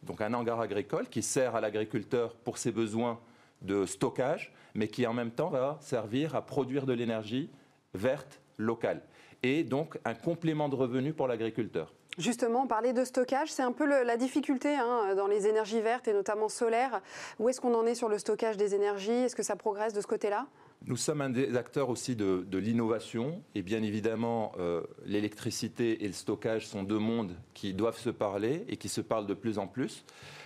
Donc 0.02 0.23
un 0.23 0.33
hangar 0.33 0.62
agricole 0.62 1.11
qui 1.11 1.23
sert 1.23 1.57
à 1.57 1.61
l'agriculteur 1.61 2.37
pour 2.37 2.57
ses 2.57 2.73
besoins 2.73 3.21
de 3.61 3.85
stockage, 3.85 4.50
mais 4.75 4.88
qui 4.88 5.07
en 5.07 5.12
même 5.12 5.31
temps 5.31 5.50
va 5.50 5.76
servir 5.83 6.35
à 6.35 6.40
produire 6.40 6.87
de 6.87 6.95
l'énergie 6.95 7.50
verte 7.93 8.40
locale. 8.57 9.02
Et 9.42 9.64
donc 9.64 9.99
un 10.04 10.14
complément 10.14 10.68
de 10.68 10.75
revenus 10.75 11.14
pour 11.14 11.28
l'agriculteur. 11.28 11.92
Justement, 12.18 12.66
parler 12.66 12.92
de 12.92 13.04
stockage, 13.04 13.52
c'est 13.52 13.62
un 13.62 13.71
peu 13.71 13.87
la 13.87 14.16
difficulté 14.16 14.75
hein, 14.75 15.14
dans 15.14 15.28
les 15.28 15.47
énergies 15.47 15.80
vertes 15.80 16.09
et 16.09 16.12
notamment 16.12 16.49
solaires. 16.49 17.00
Où 17.38 17.49
est-ce 17.49 17.61
qu'on 17.61 17.75
en 17.75 17.87
est 17.87 17.95
sur 17.95 18.09
le 18.09 18.18
stockage 18.18 18.57
des 18.57 18.75
énergies? 18.75 19.12
Est-ce 19.12 19.37
que 19.37 19.45
ça 19.45 19.54
progresse 19.54 19.92
de 19.92 20.00
ce 20.00 20.07
côté-là? 20.09 20.49
Nous 20.85 20.97
sommes 20.97 21.21
un 21.21 21.30
des 21.30 21.57
acteurs 21.57 21.90
aussi 21.90 22.16
de, 22.16 22.45
l'innovation 22.59 23.42
et 23.54 23.62
bien 23.62 23.83
évidemment 23.85 24.52
euh, 24.59 24.83
l'électricité 25.07 26.04
et 26.04 26.09
le 26.09 26.12
stockage 26.12 26.66
sont 26.66 26.83
deux 26.83 26.99
mondes 26.99 27.37
qui 27.54 27.73
doivent 27.73 27.99
se 27.99 28.11
parler 28.11 28.64
et 28.68 28.76
qui 28.76 28.88
se 28.88 29.00
parlent 29.00 29.26
de 29.26 29.35
plus 29.35 29.59
en 29.59 29.68
plus. 29.68 30.04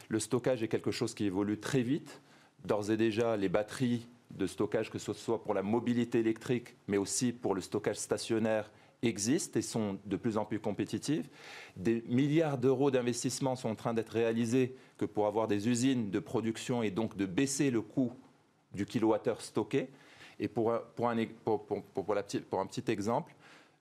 Le 0.09 0.19
stockage 0.19 0.63
est 0.63 0.69
quelque 0.69 0.91
chose 0.91 1.15
qui 1.15 1.25
évolue 1.25 1.59
très 1.59 1.81
vite. 1.81 2.21
D'ores 2.67 2.91
et 2.91 2.99
déjà, 2.99 3.37
les 3.39 3.49
batteries 3.49 4.09
de 4.31 4.47
stockage, 4.47 4.91
que 4.91 4.99
ce 4.99 5.13
soit 5.15 5.43
pour 5.43 5.55
la 5.55 5.63
mobilité 5.63 6.21
électrique, 6.21 6.77
mais 6.87 6.99
aussi 6.99 7.33
pour 7.33 7.55
le 7.55 7.61
stockage 7.61 7.97
stationnaire, 7.97 8.71
existent 9.03 9.59
et 9.59 9.63
sont 9.63 9.99
de 10.05 10.17
plus 10.17 10.39
en 10.39 10.45
plus 10.45 10.61
compétitives. 10.61 11.29
Des 11.77 12.03
milliards 12.09 12.59
d'euros 12.59 12.91
d'investissement 12.91 13.57
sont 13.57 13.71
en 13.71 13.75
train 13.75 13.95
d'être 13.95 14.11
réalisés 14.11 14.77
que 14.97 15.05
pour 15.05 15.27
avoir 15.27 15.49
des 15.49 15.69
usines 15.69 16.11
de 16.11 16.19
production 16.19 16.83
et 16.83 16.91
donc 16.91 17.17
de 17.17 17.27
baisser 17.27 17.71
le 17.71 17.83
coût 17.83 18.13
du 18.75 18.87
kilowattheure 18.87 19.41
stocké. 19.41 19.89
Et 20.39 20.49
pour, 20.49 20.73
pour, 20.97 21.09
un, 21.09 21.17
pour, 21.45 21.67
pour, 21.67 22.15
la 22.15 22.23
petite, 22.23 22.47
pour 22.47 22.61
un 22.61 22.67
petit 22.67 22.91
exemple, 22.91 23.35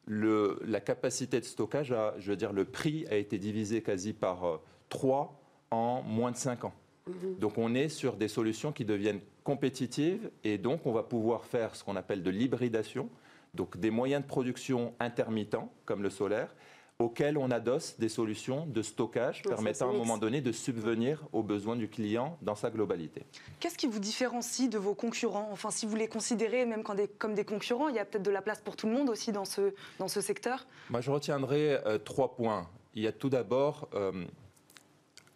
le, 0.05 0.59
la 0.65 0.81
capacité 0.81 1.39
de 1.39 1.45
stockage, 1.45 1.93
je 2.17 2.29
veux 2.29 2.35
dire, 2.35 2.51
le 2.51 2.65
prix 2.65 3.05
a 3.09 3.15
été 3.15 3.37
divisé 3.37 3.81
quasi 3.81 4.13
par 4.13 4.59
3 4.89 5.39
euh, 5.71 5.75
en 5.75 6.01
moins 6.01 6.31
de 6.31 6.37
5 6.37 6.65
ans. 6.65 6.73
Mm-hmm. 7.07 7.39
Donc 7.39 7.57
on 7.57 7.73
est 7.73 7.89
sur 7.89 8.15
des 8.15 8.27
solutions 8.27 8.71
qui 8.71 8.85
deviennent 8.85 9.21
compétitives 9.43 10.29
et 10.43 10.57
donc 10.57 10.85
on 10.85 10.91
va 10.91 11.03
pouvoir 11.03 11.45
faire 11.45 11.75
ce 11.75 11.83
qu'on 11.83 11.95
appelle 11.95 12.23
de 12.23 12.29
l'hybridation, 12.29 13.09
donc 13.53 13.77
des 13.77 13.91
moyens 13.91 14.23
de 14.23 14.27
production 14.27 14.93
intermittents, 14.99 15.71
comme 15.85 16.03
le 16.03 16.09
solaire, 16.09 16.55
auxquels 16.99 17.37
on 17.37 17.49
adosse 17.49 17.97
des 17.97 18.09
solutions 18.09 18.65
de 18.67 18.81
stockage 18.81 19.41
permettant 19.41 19.89
à 19.89 19.93
un 19.93 19.97
moment 19.97 20.17
donné 20.17 20.39
de 20.39 20.51
subvenir 20.51 21.27
aux 21.33 21.43
besoins 21.43 21.75
du 21.75 21.89
client 21.89 22.37
dans 22.41 22.55
sa 22.55 22.69
globalité. 22.69 23.23
Qu'est-ce 23.59 23.77
qui 23.77 23.87
vous 23.87 23.99
différencie 23.99 24.69
de 24.69 24.77
vos 24.77 24.93
concurrents? 24.93 25.49
Enfin, 25.51 25.71
si 25.71 25.85
vous 25.85 25.95
les 25.95 26.07
considérez 26.07 26.65
même 26.65 26.83
comme 26.83 27.33
des 27.33 27.45
concurrents, 27.45 27.89
il 27.89 27.95
y 27.95 27.99
a 27.99 28.05
peut-être 28.05 28.23
de 28.23 28.31
la 28.31 28.41
place 28.41 28.61
pour 28.61 28.75
tout 28.75 28.87
le 28.87 28.93
monde 28.93 29.09
aussi 29.09 29.31
dans 29.31 29.45
ce, 29.45 29.73
dans 29.99 30.07
ce 30.07 30.21
secteur? 30.21 30.67
Moi, 30.89 31.01
je 31.01 31.11
retiendrai 31.11 31.79
euh, 31.85 31.97
trois 31.97 32.35
points. 32.35 32.69
Il 32.93 33.01
y 33.01 33.07
a 33.07 33.11
tout 33.11 33.29
d'abord 33.29 33.89
euh, 33.93 34.25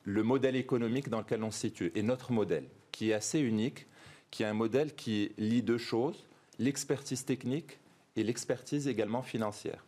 le 0.04 0.24
modèle 0.24 0.56
économique 0.56 1.10
dans 1.10 1.20
lequel 1.20 1.44
on 1.44 1.52
se 1.52 1.60
situe 1.60 1.92
et 1.96 2.04
notre 2.04 2.32
modèle, 2.32 2.66
qui 2.92 3.10
est 3.10 3.14
assez 3.14 3.40
unique, 3.40 3.88
qui 4.30 4.44
est 4.44 4.48
un 4.48 4.54
modèle 4.54 4.94
qui 4.94 5.32
lie 5.38 5.64
deux 5.64 5.78
choses, 5.78 6.28
l'expertise 6.60 7.26
technique 7.26 7.80
et 8.16 8.24
l'expertise 8.24 8.88
également 8.88 9.22
financière. 9.22 9.86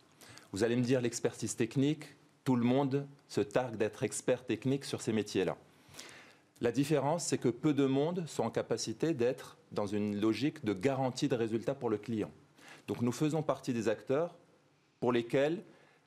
Vous 0.52 0.64
allez 0.64 0.76
me 0.76 0.82
dire 0.82 1.00
l'expertise 1.00 1.56
technique, 1.56 2.04
tout 2.44 2.56
le 2.56 2.64
monde 2.64 3.06
se 3.28 3.40
targue 3.40 3.76
d'être 3.76 4.02
expert 4.02 4.44
technique 4.44 4.84
sur 4.84 5.02
ces 5.02 5.12
métiers-là. 5.12 5.56
La 6.60 6.72
différence, 6.72 7.24
c'est 7.24 7.38
que 7.38 7.48
peu 7.48 7.72
de 7.72 7.86
monde 7.86 8.24
sont 8.26 8.42
en 8.42 8.50
capacité 8.50 9.14
d'être 9.14 9.58
dans 9.70 9.86
une 9.86 10.20
logique 10.20 10.64
de 10.64 10.72
garantie 10.72 11.28
de 11.28 11.36
résultat 11.36 11.74
pour 11.74 11.90
le 11.90 11.98
client. 11.98 12.30
Donc 12.88 13.02
nous 13.02 13.12
faisons 13.12 13.42
partie 13.42 13.72
des 13.72 13.88
acteurs 13.88 14.34
pour 14.98 15.12
lesquels 15.12 15.62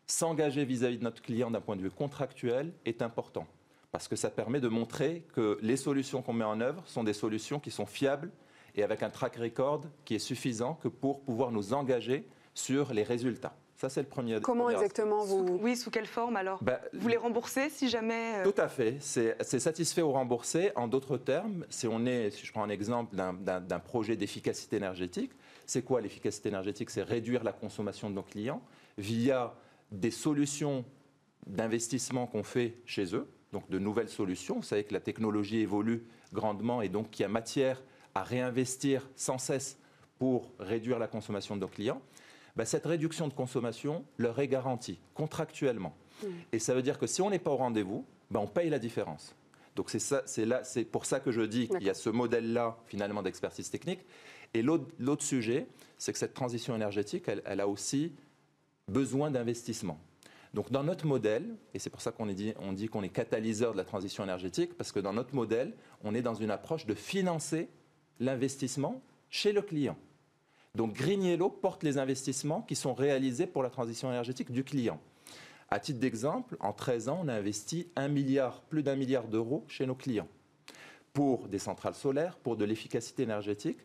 s'engager 0.07 0.65
vis-à-vis 0.65 0.97
de 0.97 1.03
notre 1.03 1.21
client 1.21 1.51
d'un 1.51 1.61
point 1.61 1.75
de 1.75 1.81
vue 1.81 1.91
contractuel 1.91 2.73
est 2.85 3.01
important. 3.01 3.47
Parce 3.91 4.07
que 4.07 4.15
ça 4.15 4.29
permet 4.29 4.59
de 4.59 4.67
montrer 4.67 5.23
que 5.33 5.57
les 5.61 5.77
solutions 5.77 6.21
qu'on 6.21 6.33
met 6.33 6.43
en 6.43 6.59
œuvre 6.59 6.83
sont 6.87 7.03
des 7.03 7.13
solutions 7.13 7.59
qui 7.59 7.71
sont 7.71 7.85
fiables 7.85 8.31
et 8.75 8.83
avec 8.83 9.03
un 9.03 9.09
track 9.09 9.35
record 9.35 9.81
qui 10.05 10.15
est 10.15 10.19
suffisant 10.19 10.75
que 10.75 10.87
pour 10.87 11.21
pouvoir 11.21 11.51
nous 11.51 11.73
engager 11.73 12.27
sur 12.53 12.93
les 12.93 13.03
résultats. 13.03 13.55
Ça, 13.81 13.89
c'est 13.89 14.01
le 14.01 14.07
premier. 14.07 14.39
Comment 14.41 14.69
exactement 14.69 15.23
vous 15.23 15.57
Oui, 15.59 15.75
sous 15.75 15.89
quelle 15.89 16.05
forme 16.05 16.35
alors? 16.35 16.63
Bah, 16.63 16.81
Vous 16.93 17.07
les 17.07 17.17
remboursez 17.17 17.67
si 17.71 17.89
jamais 17.89 18.35
euh 18.35 18.43
Tout 18.43 18.61
à 18.61 18.67
fait. 18.67 18.97
C'est 18.99 19.59
satisfait 19.59 20.03
ou 20.03 20.11
remboursé. 20.11 20.71
En 20.75 20.87
d'autres 20.87 21.17
termes, 21.17 21.65
si 21.67 21.87
on 21.87 22.05
est, 22.05 22.29
si 22.29 22.45
je 22.45 22.51
prends 22.51 22.61
un 22.61 22.69
exemple 22.69 23.15
d'un 23.15 23.79
projet 23.79 24.15
d'efficacité 24.15 24.75
énergétique, 24.75 25.31
c'est 25.65 25.81
quoi 25.81 25.99
l'efficacité 25.99 26.49
énergétique? 26.49 26.91
C'est 26.91 27.01
réduire 27.01 27.43
la 27.43 27.53
consommation 27.53 28.11
de 28.11 28.15
nos 28.15 28.21
clients 28.21 28.61
via 28.99 29.55
des 29.91 30.11
solutions 30.11 30.85
d'investissement 31.47 32.27
qu'on 32.27 32.43
fait 32.43 32.75
chez 32.85 33.15
eux, 33.15 33.27
donc 33.51 33.67
de 33.71 33.79
nouvelles 33.79 34.09
solutions. 34.09 34.57
Vous 34.57 34.63
savez 34.63 34.83
que 34.83 34.93
la 34.93 34.99
technologie 34.99 35.59
évolue 35.59 36.03
grandement 36.33 36.83
et 36.83 36.89
donc 36.89 37.09
qu'il 37.09 37.23
y 37.23 37.25
a 37.25 37.29
matière 37.29 37.81
à 38.15 38.23
réinvestir 38.23 39.09
sans 39.15 39.37
cesse 39.37 39.77
pour 40.19 40.51
réduire 40.59 40.99
la 40.99 41.07
consommation 41.07 41.55
de 41.55 41.61
nos 41.61 41.67
clients. 41.67 42.01
Bah, 42.55 42.65
cette 42.65 42.85
réduction 42.85 43.27
de 43.27 43.33
consommation 43.33 44.03
leur 44.17 44.39
est 44.39 44.47
garantie 44.47 44.99
contractuellement. 45.13 45.95
Mmh. 46.21 46.27
Et 46.51 46.59
ça 46.59 46.73
veut 46.73 46.81
dire 46.81 46.99
que 46.99 47.07
si 47.07 47.21
on 47.21 47.29
n'est 47.29 47.39
pas 47.39 47.51
au 47.51 47.57
rendez-vous, 47.57 48.05
bah, 48.29 48.39
on 48.41 48.47
paye 48.47 48.69
la 48.69 48.79
différence. 48.79 49.35
Donc 49.75 49.89
c'est 49.89 50.85
pour 50.85 51.05
ça 51.05 51.19
que 51.19 51.31
je 51.31 51.41
dis 51.41 51.69
qu'il 51.69 51.83
y 51.83 51.89
a 51.89 51.93
ce 51.93 52.09
modèle-là 52.09 52.77
finalement 52.87 53.23
d'expertise 53.23 53.69
technique. 53.69 54.01
Et 54.53 54.61
l'autre 54.61 55.23
sujet, 55.23 55.67
c'est 55.97 56.11
que 56.11 56.19
cette 56.19 56.33
transition 56.33 56.75
énergétique, 56.75 57.25
elle, 57.45 57.61
a 57.61 57.67
aussi 57.67 58.13
besoin 58.87 59.31
d'investissement. 59.31 59.97
Donc 60.53 60.71
dans 60.71 60.83
notre 60.83 61.05
modèle, 61.05 61.55
et 61.73 61.79
c'est 61.79 61.89
pour 61.89 62.01
ça 62.01 62.11
qu'on 62.11 62.25
dit, 62.25 62.53
dit 62.73 62.89
qu'on 62.89 63.03
est 63.03 63.09
catalyseur 63.09 63.71
de 63.71 63.77
la 63.77 63.85
transition 63.85 64.25
énergétique, 64.25 64.75
parce 64.77 64.91
que 64.91 64.99
dans 64.99 65.13
notre 65.13 65.33
modèle, 65.33 65.73
on 66.03 66.13
est 66.13 66.21
dans 66.21 66.33
une 66.33 66.51
approche 66.51 66.85
de 66.85 66.93
financer 66.93 67.69
l'investissement 68.21 69.01
chez 69.29 69.51
le 69.51 69.61
client. 69.61 69.97
Donc 70.75 70.93
Green 70.93 71.37
porte 71.61 71.83
les 71.83 71.97
investissements 71.97 72.61
qui 72.61 72.75
sont 72.75 72.93
réalisés 72.93 73.47
pour 73.47 73.63
la 73.63 73.69
transition 73.69 74.09
énergétique 74.09 74.51
du 74.51 74.63
client. 74.63 75.01
À 75.69 75.79
titre 75.79 75.99
d'exemple, 75.99 76.55
en 76.59 76.71
13 76.71 77.09
ans, 77.09 77.19
on 77.23 77.27
a 77.27 77.33
investi 77.33 77.87
milliard, 78.09 78.61
plus 78.61 78.83
d'un 78.83 78.95
milliard 78.95 79.27
d'euros 79.27 79.65
chez 79.67 79.85
nos 79.85 79.95
clients 79.95 80.27
pour 81.13 81.49
des 81.49 81.59
centrales 81.59 81.95
solaires, 81.95 82.37
pour 82.37 82.55
de 82.55 82.63
l'efficacité 82.63 83.23
énergétique. 83.23 83.79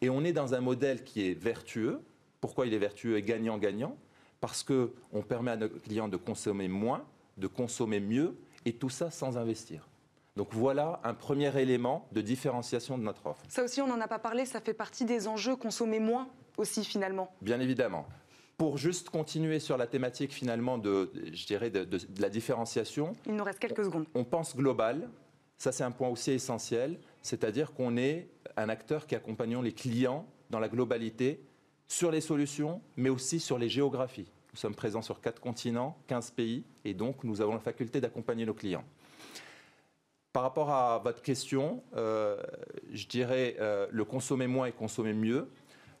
Et 0.00 0.10
on 0.10 0.24
est 0.24 0.32
dans 0.32 0.54
un 0.54 0.60
modèle 0.60 1.04
qui 1.04 1.28
est 1.28 1.34
vertueux. 1.34 2.00
Pourquoi 2.40 2.66
il 2.66 2.74
est 2.74 2.78
vertueux 2.78 3.16
et 3.16 3.22
gagnant-gagnant? 3.22 3.96
Parce 4.40 4.64
qu'on 4.64 5.22
permet 5.22 5.52
à 5.52 5.56
nos 5.56 5.68
clients 5.68 6.08
de 6.08 6.16
consommer 6.16 6.66
moins, 6.66 7.04
de 7.38 7.46
consommer 7.46 8.00
mieux, 8.00 8.36
et 8.64 8.72
tout 8.72 8.90
ça 8.90 9.10
sans 9.10 9.38
investir. 9.38 9.88
Donc 10.36 10.48
voilà 10.52 11.00
un 11.04 11.12
premier 11.12 11.60
élément 11.60 12.08
de 12.12 12.22
différenciation 12.22 12.96
de 12.96 13.02
notre 13.02 13.26
offre. 13.26 13.42
Ça 13.48 13.62
aussi, 13.62 13.82
on 13.82 13.86
n'en 13.86 14.00
a 14.00 14.08
pas 14.08 14.18
parlé, 14.18 14.46
ça 14.46 14.60
fait 14.60 14.72
partie 14.72 15.04
des 15.04 15.28
enjeux, 15.28 15.56
consommer 15.56 16.00
moins 16.00 16.28
aussi 16.56 16.84
finalement. 16.84 17.34
Bien 17.42 17.60
évidemment. 17.60 18.06
Pour 18.56 18.78
juste 18.78 19.10
continuer 19.10 19.58
sur 19.58 19.76
la 19.76 19.86
thématique 19.86 20.32
finalement 20.32 20.78
de, 20.78 21.10
je 21.32 21.46
dirais, 21.46 21.70
de, 21.70 21.86
la 22.18 22.30
différenciation. 22.30 23.12
Il 23.26 23.34
nous 23.34 23.44
reste 23.44 23.58
quelques 23.58 23.84
secondes. 23.84 24.06
On 24.14 24.24
pense 24.24 24.56
global, 24.56 25.10
ça 25.58 25.70
c'est 25.70 25.84
un 25.84 25.90
point 25.90 26.08
aussi 26.08 26.30
essentiel, 26.30 26.98
c'est-à-dire 27.20 27.74
qu'on 27.74 27.96
est 27.96 28.28
un 28.56 28.68
acteur 28.68 29.06
qui 29.06 29.14
accompagnons 29.14 29.60
les 29.60 29.72
clients 29.72 30.26
dans 30.48 30.60
la 30.60 30.68
globalité 30.68 31.44
sur 31.88 32.10
les 32.10 32.20
solutions, 32.22 32.80
mais 32.96 33.10
aussi 33.10 33.38
sur 33.38 33.58
les 33.58 33.68
géographies. 33.68 34.30
Nous 34.52 34.58
sommes 34.58 34.74
présents 34.74 35.02
sur 35.02 35.20
quatre 35.20 35.40
continents, 35.40 35.98
15 36.06 36.30
pays, 36.30 36.64
et 36.84 36.94
donc 36.94 37.24
nous 37.24 37.40
avons 37.40 37.54
la 37.54 37.60
faculté 37.60 38.00
d'accompagner 38.00 38.46
nos 38.46 38.54
clients. 38.54 38.84
Par 40.32 40.42
rapport 40.42 40.70
à 40.70 40.98
votre 40.98 41.20
question, 41.20 41.82
euh, 41.94 42.42
je 42.90 43.06
dirais 43.06 43.56
euh, 43.60 43.86
le 43.90 44.04
consommer 44.04 44.46
moins 44.46 44.66
et 44.66 44.72
consommer 44.72 45.12
mieux. 45.12 45.48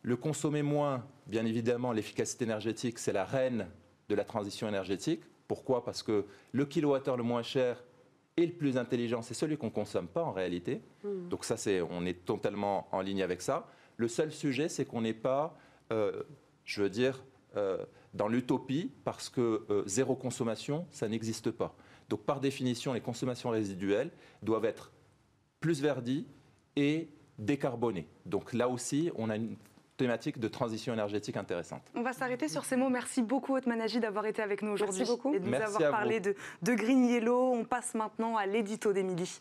Le 0.00 0.16
consommer 0.16 0.62
moins, 0.62 1.04
bien 1.26 1.44
évidemment, 1.44 1.92
l'efficacité 1.92 2.44
énergétique, 2.44 2.98
c'est 2.98 3.12
la 3.12 3.26
reine 3.26 3.68
de 4.08 4.14
la 4.14 4.24
transition 4.24 4.66
énergétique. 4.68 5.22
Pourquoi? 5.48 5.84
Parce 5.84 6.02
que 6.02 6.24
le 6.52 6.64
kilowattheure 6.64 7.18
le 7.18 7.22
moins 7.22 7.42
cher 7.42 7.84
et 8.38 8.46
le 8.46 8.52
plus 8.52 8.78
intelligent, 8.78 9.20
c'est 9.20 9.34
celui 9.34 9.58
qu'on 9.58 9.66
ne 9.66 9.72
consomme 9.72 10.08
pas 10.08 10.22
en 10.22 10.32
réalité. 10.32 10.80
Hmm. 11.04 11.28
Donc 11.28 11.44
ça, 11.44 11.58
c'est, 11.58 11.82
on 11.82 12.06
est 12.06 12.24
totalement 12.24 12.88
en 12.90 13.02
ligne 13.02 13.22
avec 13.22 13.42
ça. 13.42 13.66
Le 13.98 14.08
seul 14.08 14.32
sujet, 14.32 14.70
c'est 14.70 14.86
qu'on 14.86 15.02
n'est 15.02 15.12
pas, 15.12 15.54
euh, 15.92 16.22
je 16.64 16.82
veux 16.82 16.90
dire, 16.90 17.22
dans 18.14 18.28
l'utopie, 18.28 18.90
parce 19.04 19.28
que 19.28 19.66
zéro 19.84 20.16
consommation, 20.16 20.86
ça 20.90 21.06
n'existe 21.06 21.50
pas. 21.50 21.76
Donc 22.12 22.24
par 22.24 22.40
définition, 22.40 22.92
les 22.92 23.00
consommations 23.00 23.48
résiduelles 23.48 24.10
doivent 24.42 24.66
être 24.66 24.92
plus 25.60 25.80
verdies 25.80 26.26
et 26.76 27.08
décarbonées. 27.38 28.06
Donc 28.26 28.52
là 28.52 28.68
aussi, 28.68 29.10
on 29.16 29.30
a 29.30 29.36
une 29.36 29.56
thématique 29.96 30.38
de 30.38 30.46
transition 30.46 30.92
énergétique 30.92 31.38
intéressante. 31.38 31.80
On 31.94 32.02
va 32.02 32.12
s'arrêter 32.12 32.48
sur 32.48 32.66
ces 32.66 32.76
mots. 32.76 32.90
Merci 32.90 33.22
beaucoup, 33.22 33.56
Haute 33.56 33.66
Managi, 33.66 33.98
d'avoir 33.98 34.26
été 34.26 34.42
avec 34.42 34.60
nous 34.60 34.72
aujourd'hui 34.72 35.04
et 35.34 35.40
de 35.40 35.46
nous 35.48 35.54
avoir 35.54 35.90
parlé 35.90 36.20
de, 36.20 36.34
de 36.60 36.74
Green 36.74 37.06
Yellow. 37.06 37.54
On 37.54 37.64
passe 37.64 37.94
maintenant 37.94 38.36
à 38.36 38.44
l'édito 38.44 38.92
d'Émilie. 38.92 39.40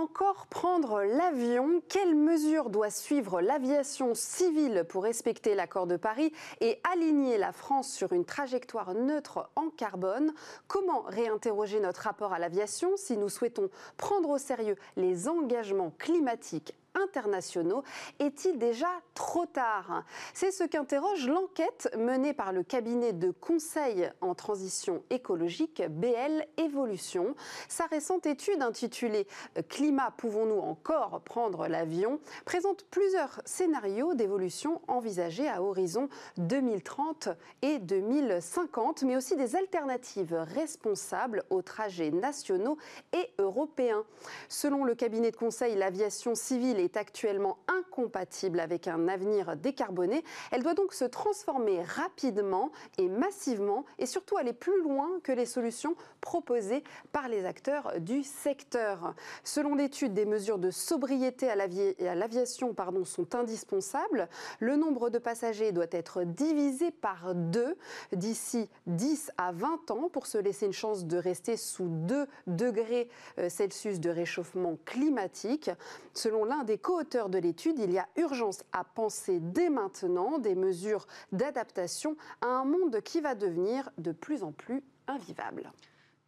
Encore 0.00 0.46
prendre 0.46 1.02
l'avion. 1.02 1.82
Quelles 1.88 2.14
mesures 2.14 2.70
doit 2.70 2.90
suivre 2.90 3.42
l'aviation 3.42 4.14
civile 4.14 4.86
pour 4.88 5.02
respecter 5.02 5.54
l'accord 5.54 5.86
de 5.86 5.96
Paris 5.96 6.32
et 6.60 6.80
aligner 6.90 7.36
la 7.36 7.52
France 7.52 7.92
sur 7.92 8.12
une 8.14 8.24
trajectoire 8.24 8.94
neutre 8.94 9.50
en 9.56 9.68
carbone? 9.68 10.32
Comment 10.68 11.02
réinterroger 11.02 11.80
notre 11.80 12.02
rapport 12.02 12.32
à 12.32 12.38
l'aviation 12.38 12.96
si 12.96 13.18
nous 13.18 13.28
souhaitons 13.28 13.68
prendre 13.98 14.30
au 14.30 14.38
sérieux 14.38 14.76
les 14.96 15.28
engagements 15.28 15.92
climatiques 15.98 16.74
internationaux. 16.94 17.82
Est-il 18.18 18.58
déjà 18.58 18.88
trop 19.14 19.46
tard? 19.46 20.04
C'est 20.34 20.50
ce 20.50 20.64
qu'interroge 20.64 21.26
l'enquête 21.26 21.88
menée 21.98 22.32
par 22.32 22.52
le 22.52 22.62
cabinet 22.62 23.12
de 23.12 23.30
conseil 23.30 24.10
en 24.20 24.34
transition 24.34 25.02
écologique 25.10 25.82
BL 25.88 26.46
Evolution. 26.56 27.34
Sa 27.68 27.86
récente 27.86 28.26
étude 28.26 28.62
intitulée 28.62 29.26
Climat, 29.68 30.12
pouvons-nous 30.16 30.60
encore 30.60 31.20
prendre 31.22 31.68
l'avion? 31.68 32.20
présente 32.44 32.84
plusieurs 32.90 33.40
scénarios 33.44 34.14
d'évolution 34.14 34.80
envisagés 34.88 35.48
à 35.48 35.62
horizon 35.62 36.08
2030 36.38 37.28
et 37.62 37.78
2050, 37.78 39.02
mais 39.02 39.16
aussi 39.16 39.36
des 39.36 39.56
alternatives 39.56 40.34
responsables 40.34 41.44
aux 41.50 41.62
trajets 41.62 42.10
nationaux 42.10 42.76
et 43.12 43.30
européens. 43.38 44.04
Selon 44.48 44.84
le 44.84 44.94
cabinet 44.94 45.30
de 45.30 45.36
conseil, 45.36 45.76
l'aviation 45.76 46.34
civile 46.34 46.79
est 46.80 46.96
actuellement 46.96 47.58
incompatible 47.68 48.60
avec 48.60 48.88
un 48.88 49.08
avenir 49.08 49.56
décarboné. 49.56 50.24
Elle 50.50 50.62
doit 50.62 50.74
donc 50.74 50.92
se 50.92 51.04
transformer 51.04 51.82
rapidement 51.82 52.70
et 52.98 53.08
massivement 53.08 53.84
et 53.98 54.06
surtout 54.06 54.36
aller 54.36 54.52
plus 54.52 54.82
loin 54.82 55.08
que 55.22 55.32
les 55.32 55.46
solutions 55.46 55.94
proposées 56.20 56.82
par 57.12 57.28
les 57.28 57.44
acteurs 57.44 58.00
du 58.00 58.22
secteur. 58.22 59.14
Selon 59.44 59.74
l'étude, 59.74 60.14
des 60.14 60.26
mesures 60.26 60.58
de 60.58 60.70
sobriété 60.70 61.48
à 61.48 61.56
l'aviation 61.56 62.74
sont 63.04 63.34
indispensables. 63.34 64.28
Le 64.58 64.76
nombre 64.76 65.10
de 65.10 65.18
passagers 65.18 65.72
doit 65.72 65.86
être 65.90 66.24
divisé 66.24 66.90
par 66.90 67.34
deux 67.34 67.76
d'ici 68.12 68.68
10 68.86 69.32
à 69.36 69.52
20 69.52 69.90
ans 69.90 70.08
pour 70.12 70.26
se 70.26 70.38
laisser 70.38 70.66
une 70.66 70.72
chance 70.72 71.04
de 71.04 71.16
rester 71.16 71.56
sous 71.56 71.88
2 71.88 72.26
degrés 72.46 73.08
euh, 73.38 73.48
Celsius 73.48 74.00
de 74.00 74.10
réchauffement 74.10 74.78
climatique. 74.84 75.70
Selon 76.14 76.44
l'un 76.44 76.64
des 76.70 76.78
co-auteurs 76.78 77.28
de 77.30 77.38
l'étude, 77.38 77.80
il 77.80 77.90
y 77.90 77.98
a 77.98 78.06
urgence 78.16 78.62
à 78.70 78.84
penser 78.84 79.40
dès 79.40 79.70
maintenant 79.70 80.38
des 80.38 80.54
mesures 80.54 81.08
d'adaptation 81.32 82.16
à 82.40 82.46
un 82.46 82.64
monde 82.64 83.00
qui 83.00 83.20
va 83.20 83.34
devenir 83.34 83.90
de 83.98 84.12
plus 84.12 84.44
en 84.44 84.52
plus 84.52 84.84
invivable. 85.08 85.72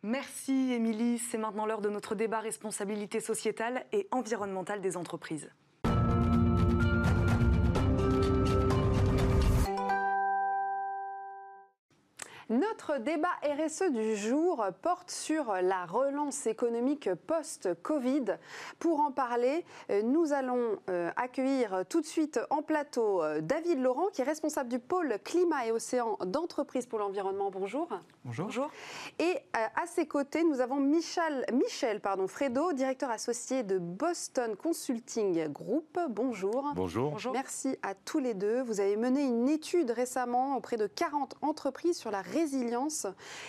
Merci 0.03 0.73
Émilie. 0.73 1.21
C'est 1.21 1.39
maintenant 1.39 1.65
l'heure 1.65 1.81
de 1.81 1.91
notre 1.91 2.17
débat 2.17 2.41
responsabilité 2.41 3.21
sociétale 3.21 3.87
et 3.93 4.09
environnementale 4.11 4.81
des 4.81 4.97
entreprises. 4.97 5.49
Notre 12.53 12.99
débat 12.99 13.31
RSE 13.43 13.91
du 13.93 14.15
jour 14.15 14.63
porte 14.83 15.11
sur 15.11 15.55
la 15.63 15.87
relance 15.87 16.47
économique 16.47 17.09
post-Covid. 17.27 18.37
Pour 18.79 19.01
en 19.01 19.11
parler, 19.11 19.65
euh, 19.89 20.03
nous 20.03 20.35
allons 20.35 20.77
euh, 20.91 21.11
accueillir 21.17 21.85
tout 21.89 22.03
de 22.03 22.07
suite 22.07 22.39
en 22.51 22.61
plateau 22.61 23.23
euh, 23.23 23.41
David 23.41 23.81
Laurent, 23.81 24.09
qui 24.13 24.21
est 24.21 24.25
responsable 24.25 24.69
du 24.69 24.79
pôle 24.79 25.19
climat 25.25 25.65
et 25.67 25.73
océan 25.73 26.19
d'entreprise 26.27 26.85
pour 26.85 26.99
l'environnement. 26.99 27.51
Bonjour. 27.51 27.89
Bonjour. 28.27 28.71
Et 29.19 29.39
à 29.55 29.87
ses 29.87 30.07
côtés, 30.07 30.45
nous 30.45 30.61
avons 30.61 30.77
Michel, 30.77 31.47
Michel 31.55 32.01
pardon, 32.01 32.29
Fredo, 32.29 32.75
directeur 32.75 33.11
associé 33.11 33.63
de 33.63 33.79
Boston 33.79 34.57
Consulting 34.57 35.49
Group. 35.49 35.99
Bonjour. 36.11 36.73
Bonjour. 36.77 37.13
Bonjour. 37.13 37.33
Merci 37.33 37.79
à 37.83 37.95
tous 37.95 38.19
les 38.19 38.35
deux. 38.35 38.61
Vous 38.61 38.81
avez 38.81 38.99
mené 38.99 39.23
une 39.23 39.49
étude 39.49 39.91
récemment 39.91 40.59
auprès 40.59 40.77
de 40.77 40.87
40 40.87 41.37
entreprises 41.41 41.97
sur 41.97 42.11
la 42.11 42.21
résilience 42.43 43.07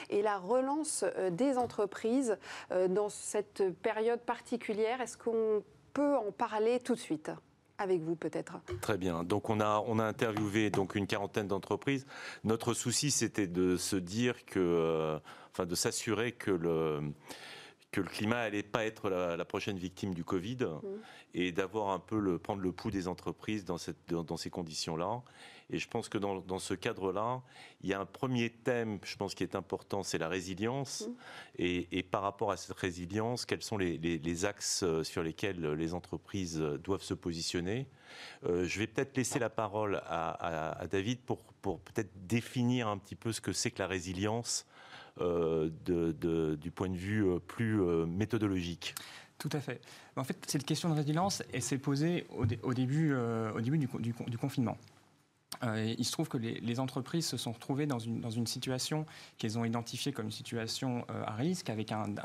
et 0.09 0.21
la 0.21 0.37
relance 0.37 1.03
euh, 1.17 1.29
des 1.29 1.57
entreprises 1.57 2.37
euh, 2.71 2.87
dans 2.87 3.09
cette 3.09 3.63
période 3.81 4.19
particulière. 4.21 5.01
Est-ce 5.01 5.17
qu'on 5.17 5.63
peut 5.93 6.15
en 6.15 6.31
parler 6.31 6.79
tout 6.79 6.95
de 6.95 6.99
suite 6.99 7.31
avec 7.77 8.01
vous 8.01 8.15
peut-être? 8.15 8.57
Très 8.81 8.97
bien. 8.97 9.23
Donc 9.23 9.49
on 9.49 9.59
a 9.59 9.83
on 9.87 9.99
a 9.99 10.03
interviewé 10.03 10.69
donc 10.69 10.95
une 10.95 11.07
quarantaine 11.07 11.47
d'entreprises. 11.47 12.05
Notre 12.43 12.73
souci 12.73 13.09
c'était 13.11 13.47
de 13.47 13.77
se 13.77 13.95
dire 13.95 14.45
que 14.45 14.59
euh, 14.59 15.19
enfin 15.51 15.65
de 15.65 15.75
s'assurer 15.75 16.31
que 16.31 16.51
le 16.51 17.01
que 17.93 18.01
le 18.01 18.07
climat 18.07 18.39
allait 18.39 18.63
pas 18.63 18.85
être 18.85 19.09
la, 19.09 19.45
prochaine 19.45 19.77
victime 19.77 20.13
du 20.13 20.25
Covid 20.25 20.57
mmh. 20.65 20.81
et 21.35 21.51
d'avoir 21.51 21.91
un 21.91 21.99
peu 21.99 22.19
le 22.19 22.39
prendre 22.39 22.61
le 22.61 22.71
pouls 22.71 22.91
des 22.91 23.07
entreprises 23.07 23.63
dans 23.63 23.77
cette 23.77 24.09
dans 24.09 24.37
ces 24.37 24.49
conditions 24.49 24.97
là 24.97 25.21
et 25.69 25.79
je 25.79 25.87
pense 25.87 26.09
que 26.09 26.17
dans, 26.17 26.59
ce 26.59 26.73
cadre-là, 26.73 27.41
il 27.81 27.89
y 27.89 27.93
a 27.93 27.99
un 27.99 28.05
premier 28.05 28.49
thème, 28.49 28.99
je 29.03 29.15
pense, 29.15 29.33
qui 29.33 29.43
est 29.43 29.55
important, 29.55 30.03
c'est 30.03 30.17
la 30.17 30.27
résilience. 30.27 31.07
Mmh. 31.07 31.13
Et, 31.59 32.03
par 32.03 32.21
rapport 32.21 32.51
à 32.51 32.57
cette 32.57 32.77
résilience, 32.77 33.45
quels 33.45 33.63
sont 33.63 33.77
les, 33.77 34.45
axes 34.45 34.83
euh, 34.83 35.03
sur 35.03 35.23
lesquels 35.23 35.65
les 35.73 35.93
entreprises 35.93 36.59
doivent 36.59 37.01
se 37.01 37.13
positionner? 37.13 37.87
Euh, 38.45 38.65
Je 38.65 38.79
vais 38.79 38.87
peut-être 38.87 39.15
laisser 39.17 39.39
la 39.39 39.49
parole 39.49 40.01
à, 40.05 40.85
David 40.91 41.21
pour, 41.21 41.39
pour 41.61 41.79
peut-être 41.79 42.11
définir 42.27 42.87
un 42.87 42.97
petit 42.97 43.15
peu 43.15 43.31
ce 43.31 43.41
que 43.41 43.53
c'est 43.53 43.71
que 43.71 43.79
la 43.79 43.87
résilience 43.87 44.67
euh, 45.21 45.69
du 46.55 46.71
point 46.71 46.89
de 46.89 46.97
vue 46.97 47.25
plus 47.47 47.79
méthodologique. 48.07 48.95
Tout 49.37 49.49
à 49.51 49.59
fait. 49.59 49.81
En 50.15 50.23
fait, 50.23 50.37
cette 50.47 50.65
question 50.65 50.89
de 50.89 50.95
résilience, 50.95 51.43
elle 51.51 51.61
s'est 51.61 51.77
posée 51.77 52.25
au, 52.31 52.45
début, 52.73 53.13
au 53.13 53.61
début 53.61 53.77
du 53.77 54.37
confinement. 54.37 54.77
Euh, 55.63 55.93
il 55.97 56.05
se 56.05 56.11
trouve 56.11 56.29
que 56.29 56.37
les, 56.37 56.79
entreprises 56.79 57.27
se 57.27 57.37
sont 57.37 57.51
retrouvées 57.51 57.85
dans 57.85 57.99
une, 57.99 58.47
situation 58.47 59.05
qu'elles 59.37 59.57
ont 59.57 59.65
identifiée 59.65 60.11
comme 60.11 60.25
une 60.25 60.31
situation 60.31 61.05
euh, 61.09 61.23
à 61.25 61.33
risque, 61.33 61.69
avec 61.69 61.91
une 61.91 62.15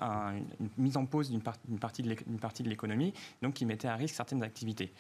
mise 0.76 0.96
en 0.96 1.06
pause 1.06 1.30
d'une 1.30 1.78
partie 1.78 2.02
de 2.02 2.68
l'économie, 2.68 3.12
donc 3.42 3.54
qui 3.54 3.66
mettait 3.66 3.88
à 3.88 3.96
risque 3.96 4.14
certaines 4.14 4.42
activités. 4.42 4.92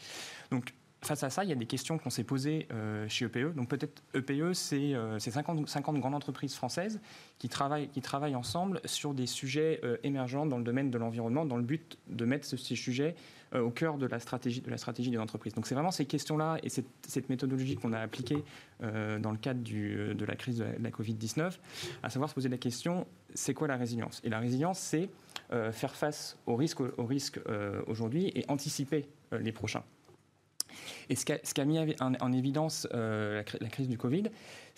Donc, 0.50 0.74
Face 1.02 1.22
à 1.22 1.30
ça, 1.30 1.44
il 1.44 1.50
y 1.50 1.52
a 1.52 1.56
des 1.56 1.66
questions 1.66 1.96
qu'on 1.96 2.10
s'est 2.10 2.24
posées 2.24 2.66
euh, 2.72 3.08
chez 3.08 3.26
EPE. 3.26 3.54
Donc 3.54 3.68
peut-être 3.68 4.02
EPE, 4.14 4.52
c'est 4.52 4.94
50, 5.18 5.68
50, 5.68 5.98
grandes 5.98 6.14
entreprises 6.14 6.54
françaises 6.54 7.00
qui 7.38 7.48
travaillent, 7.48 7.88
qui 7.88 8.00
travaillent 8.00 8.34
ensemble 8.34 8.80
sur 8.84 9.14
des 9.14 9.26
sujets 9.26 9.80
émergents 10.02 10.46
dans 10.46 10.58
le 10.58 10.64
domaine 10.64 10.90
de 10.90 10.98
l'environnement, 10.98 11.44
dans 11.44 11.56
le 11.56 11.62
but 11.62 11.98
de 12.08 12.24
mettre 12.24 12.46
ces 12.46 12.56
sujets 12.56 13.14
euh, 13.54 13.62
au 13.62 13.70
cœur 13.70 13.96
de 13.96 14.06
la 14.06 14.20
stratégie 14.20 14.60
de 14.60 14.70
la 14.70 14.76
stratégie 14.76 15.10
des 15.10 15.16
entreprises. 15.16 15.54
Donc 15.54 15.66
c'est 15.66 15.74
vraiment 15.74 15.90
ces 15.90 16.04
questions-là 16.04 16.58
et 16.62 16.68
cette, 16.68 17.30
méthodologie 17.30 17.76
qu'on 17.76 17.94
a 17.94 17.98
appliquée 17.98 18.44
euh, 18.82 19.18
dans 19.18 19.30
le 19.30 19.38
cadre 19.38 19.62
de 19.62 20.24
la 20.26 20.36
crise 20.36 20.58
de 20.58 20.66
la, 20.78 20.90
Covid-19, 20.90 21.58
à 22.02 22.10
savoir 22.10 22.28
se 22.28 22.34
poser 22.34 22.50
la 22.50 22.58
question 22.58 23.06
c'est 23.32 23.54
quoi 23.54 23.66
la 23.66 23.76
résilience? 23.76 24.20
Et 24.22 24.28
la 24.28 24.38
résilience, 24.38 24.78
c'est 24.78 25.08
euh, 25.52 25.72
faire 25.72 25.94
face 25.94 26.38
aux 26.44 26.56
risques, 26.56 26.80
aux 26.80 27.06
risques 27.06 27.40
aujourd'hui 27.86 28.32
et 28.34 28.44
anticiper 28.48 29.08
les 29.32 29.52
prochains. 29.52 29.82
Et 31.08 31.16
ce 31.16 31.24
qu'a 31.24 31.64
mis 31.64 31.78
en, 32.00 32.32
évidence 32.32 32.86
la, 32.92 33.68
crise 33.70 33.88
du 33.88 33.98
Covid, 33.98 34.24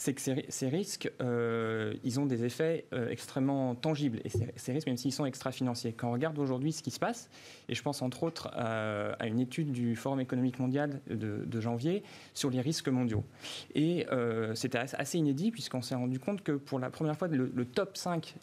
c'est 0.00 0.14
que 0.14 0.22
ces, 0.48 0.68
risques, 0.68 1.12
euh, 1.20 1.92
ils 2.04 2.18
ont 2.18 2.24
des 2.24 2.46
effets 2.46 2.86
euh, 2.94 3.10
extrêmement 3.10 3.74
tangibles. 3.74 4.22
Et 4.24 4.30
ces, 4.56 4.72
risques, 4.72 4.86
même 4.86 4.96
s'ils 4.96 5.12
sont 5.12 5.26
extra-financiers. 5.26 5.92
Quand 5.92 6.08
on 6.08 6.12
regarde 6.12 6.38
aujourd'hui 6.38 6.72
ce 6.72 6.82
qui 6.82 6.90
se 6.90 6.98
passe, 6.98 7.28
et 7.68 7.74
je 7.74 7.82
pense 7.82 8.00
entre 8.00 8.22
autres 8.22 8.48
à, 8.54 9.26
une 9.26 9.40
étude 9.40 9.72
du 9.72 9.96
Forum 9.96 10.18
économique 10.18 10.58
mondial 10.58 11.02
de, 11.06 11.60
janvier 11.60 12.02
sur 12.32 12.48
les 12.48 12.62
risques 12.62 12.88
mondiaux. 12.88 13.24
Et 13.74 14.06
euh, 14.10 14.54
c'était 14.54 14.78
assez 14.78 15.18
inédit 15.18 15.50
puisqu'on 15.50 15.82
s'est 15.82 15.94
rendu 15.94 16.18
compte 16.18 16.42
que 16.42 16.52
pour 16.52 16.78
la 16.78 16.88
première 16.88 17.18
fois, 17.18 17.28
le, 17.28 17.64
top 17.66 17.98
5 17.98 18.36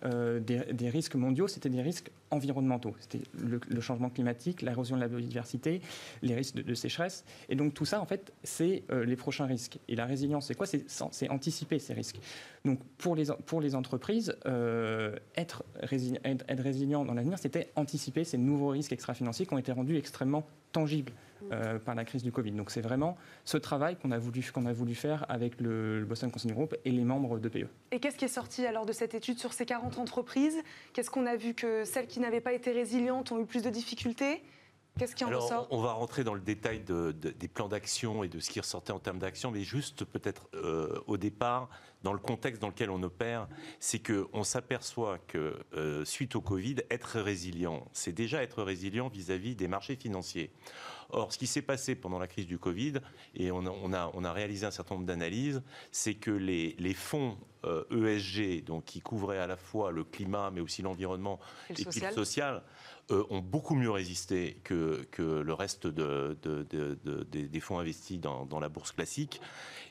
des, 0.46 0.90
risques 0.90 1.16
mondiaux, 1.16 1.48
c'était 1.48 1.70
des 1.70 1.82
risques 1.82 2.12
environnementaux. 2.30 2.94
C'était 3.00 3.22
le, 3.34 3.82
changement 3.82 4.12
climatique, 4.12 4.62
l'érosion 4.62 4.96
de 4.96 5.02
la 5.02 5.08
biodiversité, 5.08 5.82
les 6.22 6.36
risques 6.36 6.54
de, 6.54 6.74
sécheresse. 6.76 7.26
Et 7.50 7.56
donc 7.56 7.74
tout 7.74 7.86
ça, 7.86 8.00
en 8.00 8.06
fait, 8.06 8.32
c'est 8.44 8.84
les 8.92 9.16
prochains 9.16 9.48
risques. 9.48 9.80
Et 9.88 9.96
la 9.96 10.06
résilience, 10.06 10.46
c'est 10.46 10.56
quoi? 10.56 10.68
C'est 10.68 11.30
anti 11.32 11.47
anticiper 11.48 11.80
ces 11.80 11.94
risques. 11.94 12.20
Donc 12.66 12.80
pour 12.98 13.16
les, 13.16 13.26
pour 13.46 13.62
les 13.62 13.74
entreprises, 13.76 14.36
euh, 14.46 15.16
être, 15.36 15.64
résilient, 15.82 16.20
être, 16.26 16.62
résilient 16.62 17.06
dans 17.06 17.14
l'avenir, 17.14 17.40
c'était 17.40 17.72
anticiper 17.76 18.26
ces 18.26 18.38
nouveaux 18.38 18.70
risques 18.70 18.92
extra-financiers 18.92 19.46
qui 19.46 19.54
ont 19.54 19.58
été 19.58 19.72
rendus 19.72 19.96
extrêmement 19.96 20.46
tangibles 20.74 21.14
euh, 21.52 21.80
par 21.80 21.96
la 21.96 22.04
crise 22.04 22.24
du 22.24 22.34
Covid. 22.34 22.52
Donc 22.52 22.70
c'est 22.70 22.82
vraiment 22.82 23.16
ce 23.46 23.58
travail 23.58 23.96
qu'on 23.96 24.12
a, 24.12 24.18
voulu, 24.18 24.44
qu'on 24.54 24.66
a 24.66 24.74
voulu 24.74 24.94
faire 24.94 25.26
avec 25.30 25.62
le, 25.62 26.04
Boston 26.06 26.30
Consulting 26.30 26.56
Group 26.56 26.76
et 26.84 26.92
les 26.92 27.06
membres 27.06 27.40
de 27.40 27.48
PE. 27.48 27.68
Et 27.92 28.00
qu'est-ce 28.00 28.18
qui 28.18 28.26
est 28.26 28.28
sorti 28.28 28.66
alors 28.66 28.86
de 28.86 28.92
cette 28.92 29.14
étude 29.14 29.40
sur 29.40 29.54
ces 29.54 29.66
40 29.66 30.00
entreprises? 30.00 30.58
Qu'est-ce 30.92 31.10
qu'on 31.10 31.26
a 31.26 31.38
vu 31.38 31.54
que 31.54 31.86
celles 31.86 32.08
qui 32.08 32.20
n'avaient 32.20 32.42
pas 32.42 32.54
été 32.54 32.72
résilientes 32.72 33.32
ont 33.32 33.40
eu 33.40 33.46
plus 33.46 33.64
de 33.64 33.70
difficultés? 33.70 34.42
Qu'est-ce 34.98 35.16
qui 35.16 35.26
en 35.26 35.30
ressort 35.30 35.68
On 35.70 35.82
va 35.82 35.94
rentrer 35.94 36.24
dans 36.24 36.34
le 36.34 36.42
détail 36.42 36.82
des 36.82 37.48
plans 37.48 37.68
d'action 37.68 38.24
et 38.24 38.28
de 38.28 38.40
ce 38.40 38.50
qui 38.50 38.60
ressortait 38.60 38.92
en 38.92 39.00
termes 39.00 39.20
d'action, 39.20 39.52
mais 39.52 39.62
juste 39.62 40.06
peut-être 40.06 40.48
euh, 40.54 41.00
au 41.08 41.18
départ, 41.18 41.70
dans 42.08 42.14
le 42.14 42.20
contexte 42.20 42.62
dans 42.62 42.70
lequel 42.70 42.90
on 42.90 43.04
opère, 43.04 43.50
c'est 43.82 44.00
qu'on 44.00 44.46
s'aperçoit 44.46 45.18
que 45.28 45.58
euh, 45.74 46.06
suite 46.06 46.38
au 46.38 46.42
Covid, 46.42 46.78
être 46.90 47.20
résilient, 47.20 47.86
c'est 47.92 48.14
déjà 48.14 48.42
être 48.42 48.64
résilient 48.64 49.10
vis-à-vis 49.10 49.56
des 49.56 49.68
marchés 49.68 49.98
financiers. 49.98 50.50
Or, 51.10 51.34
ce 51.34 51.38
qui 51.38 51.48
s'est 51.48 51.62
passé 51.62 51.96
pendant 51.96 52.18
la 52.18 52.28
crise 52.28 52.48
du 52.48 52.60
Covid, 52.60 52.94
et 53.36 53.52
on 53.52 53.66
a, 53.66 54.10
on 54.14 54.24
a, 54.24 54.32
réalisé 54.32 54.66
un 54.66 54.72
certain 54.72 54.96
nombre 54.96 55.06
d'analyses, 55.06 55.62
c'est 55.92 56.14
que 56.14 56.32
les, 56.32 56.78
les 56.80 56.94
fonds 56.94 57.38
ESG, 57.92 58.40
euh, 58.40 58.60
e 58.60 58.62
donc 58.62 58.86
qui 58.86 59.02
couvraient 59.02 59.40
à 59.40 59.48
la 59.48 59.58
fois 59.58 59.92
le 59.92 60.06
climat, 60.06 60.50
mais 60.52 60.62
aussi 60.62 60.82
l'environnement 60.82 61.42
et, 61.70 61.74
le 61.74 61.84
social, 61.84 62.14
social 62.14 62.64
euh, 63.12 63.24
ont 63.30 63.40
beaucoup 63.40 63.76
mieux 63.76 63.92
résisté 63.92 64.62
que, 64.64 65.06
que 65.12 65.22
le 65.22 65.54
reste 65.54 65.88
de, 65.88 66.38
des 67.32 67.60
fonds 67.60 67.80
investis 67.80 68.20
dans, 68.20 68.46
dans, 68.46 68.60
la 68.60 68.70
bourse 68.70 68.92
classique, 68.92 69.42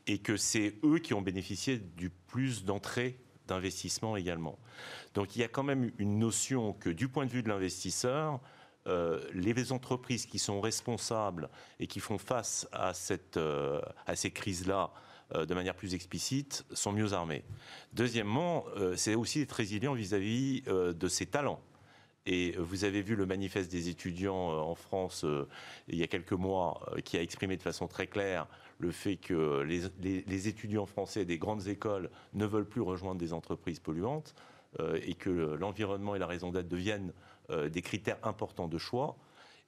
et 0.06 0.18
que 0.18 0.36
c'est 0.36 0.74
eux 0.84 0.98
qui 0.98 1.14
ont 1.14 1.22
bénéficié 1.22 1.78
du 1.78 2.10
plus 2.10 2.64
d'entrées 2.64 3.18
d'investissement 3.46 4.16
également. 4.16 4.58
Donc 5.14 5.36
il 5.36 5.40
y 5.40 5.44
a 5.44 5.48
quand 5.48 5.62
même 5.62 5.92
une 5.98 6.18
notion 6.18 6.72
que 6.72 6.90
du 6.90 7.08
point 7.08 7.26
de 7.26 7.30
vue 7.30 7.42
de 7.42 7.48
l'investisseur, 7.48 8.40
euh, 8.86 9.24
les 9.32 9.72
entreprises 9.72 10.26
qui 10.26 10.38
sont 10.38 10.60
responsables 10.60 11.48
et 11.80 11.86
qui 11.86 12.00
font 12.00 12.18
face 12.18 12.68
à, 12.72 12.92
cette, 12.94 13.36
euh, 13.36 13.80
à 14.06 14.16
ces 14.16 14.30
crises-là 14.30 14.92
de 15.34 15.54
manière 15.54 15.74
plus 15.74 15.94
explicite 15.94 16.64
sont 16.72 16.92
mieux 16.92 17.12
armées. 17.12 17.42
Deuxièmement, 17.92 18.64
c'est 18.94 19.16
aussi 19.16 19.40
être 19.40 19.50
résilient 19.50 19.92
vis-à-vis 19.92 20.62
de 20.62 21.08
ses 21.08 21.26
talents. 21.26 21.60
Et 22.26 22.54
vous 22.58 22.84
avez 22.84 23.02
vu 23.02 23.14
le 23.14 23.24
manifeste 23.24 23.70
des 23.70 23.88
étudiants 23.88 24.50
euh, 24.50 24.56
en 24.56 24.74
France 24.74 25.24
euh, 25.24 25.48
il 25.88 25.96
y 25.96 26.02
a 26.02 26.08
quelques 26.08 26.32
mois 26.32 26.80
euh, 26.92 27.00
qui 27.00 27.16
a 27.16 27.22
exprimé 27.22 27.56
de 27.56 27.62
façon 27.62 27.86
très 27.86 28.08
claire 28.08 28.48
le 28.78 28.90
fait 28.90 29.16
que 29.16 29.62
les, 29.62 30.48
étudiants 30.48 30.86
français 30.86 31.24
des 31.24 31.38
grandes 31.38 31.66
écoles 31.68 32.10
ne 32.34 32.46
veulent 32.46 32.68
plus 32.68 32.80
rejoindre 32.80 33.18
des 33.18 33.32
entreprises 33.32 33.80
polluantes 33.80 34.34
et 35.02 35.14
que 35.14 35.30
l'environnement 35.30 36.14
et 36.14 36.18
la 36.18 36.26
raison 36.26 36.50
d'être 36.50 36.68
deviennent 36.68 37.12
des 37.50 37.80
critères 37.80 38.18
importants 38.22 38.68
de 38.68 38.76
choix. 38.76 39.16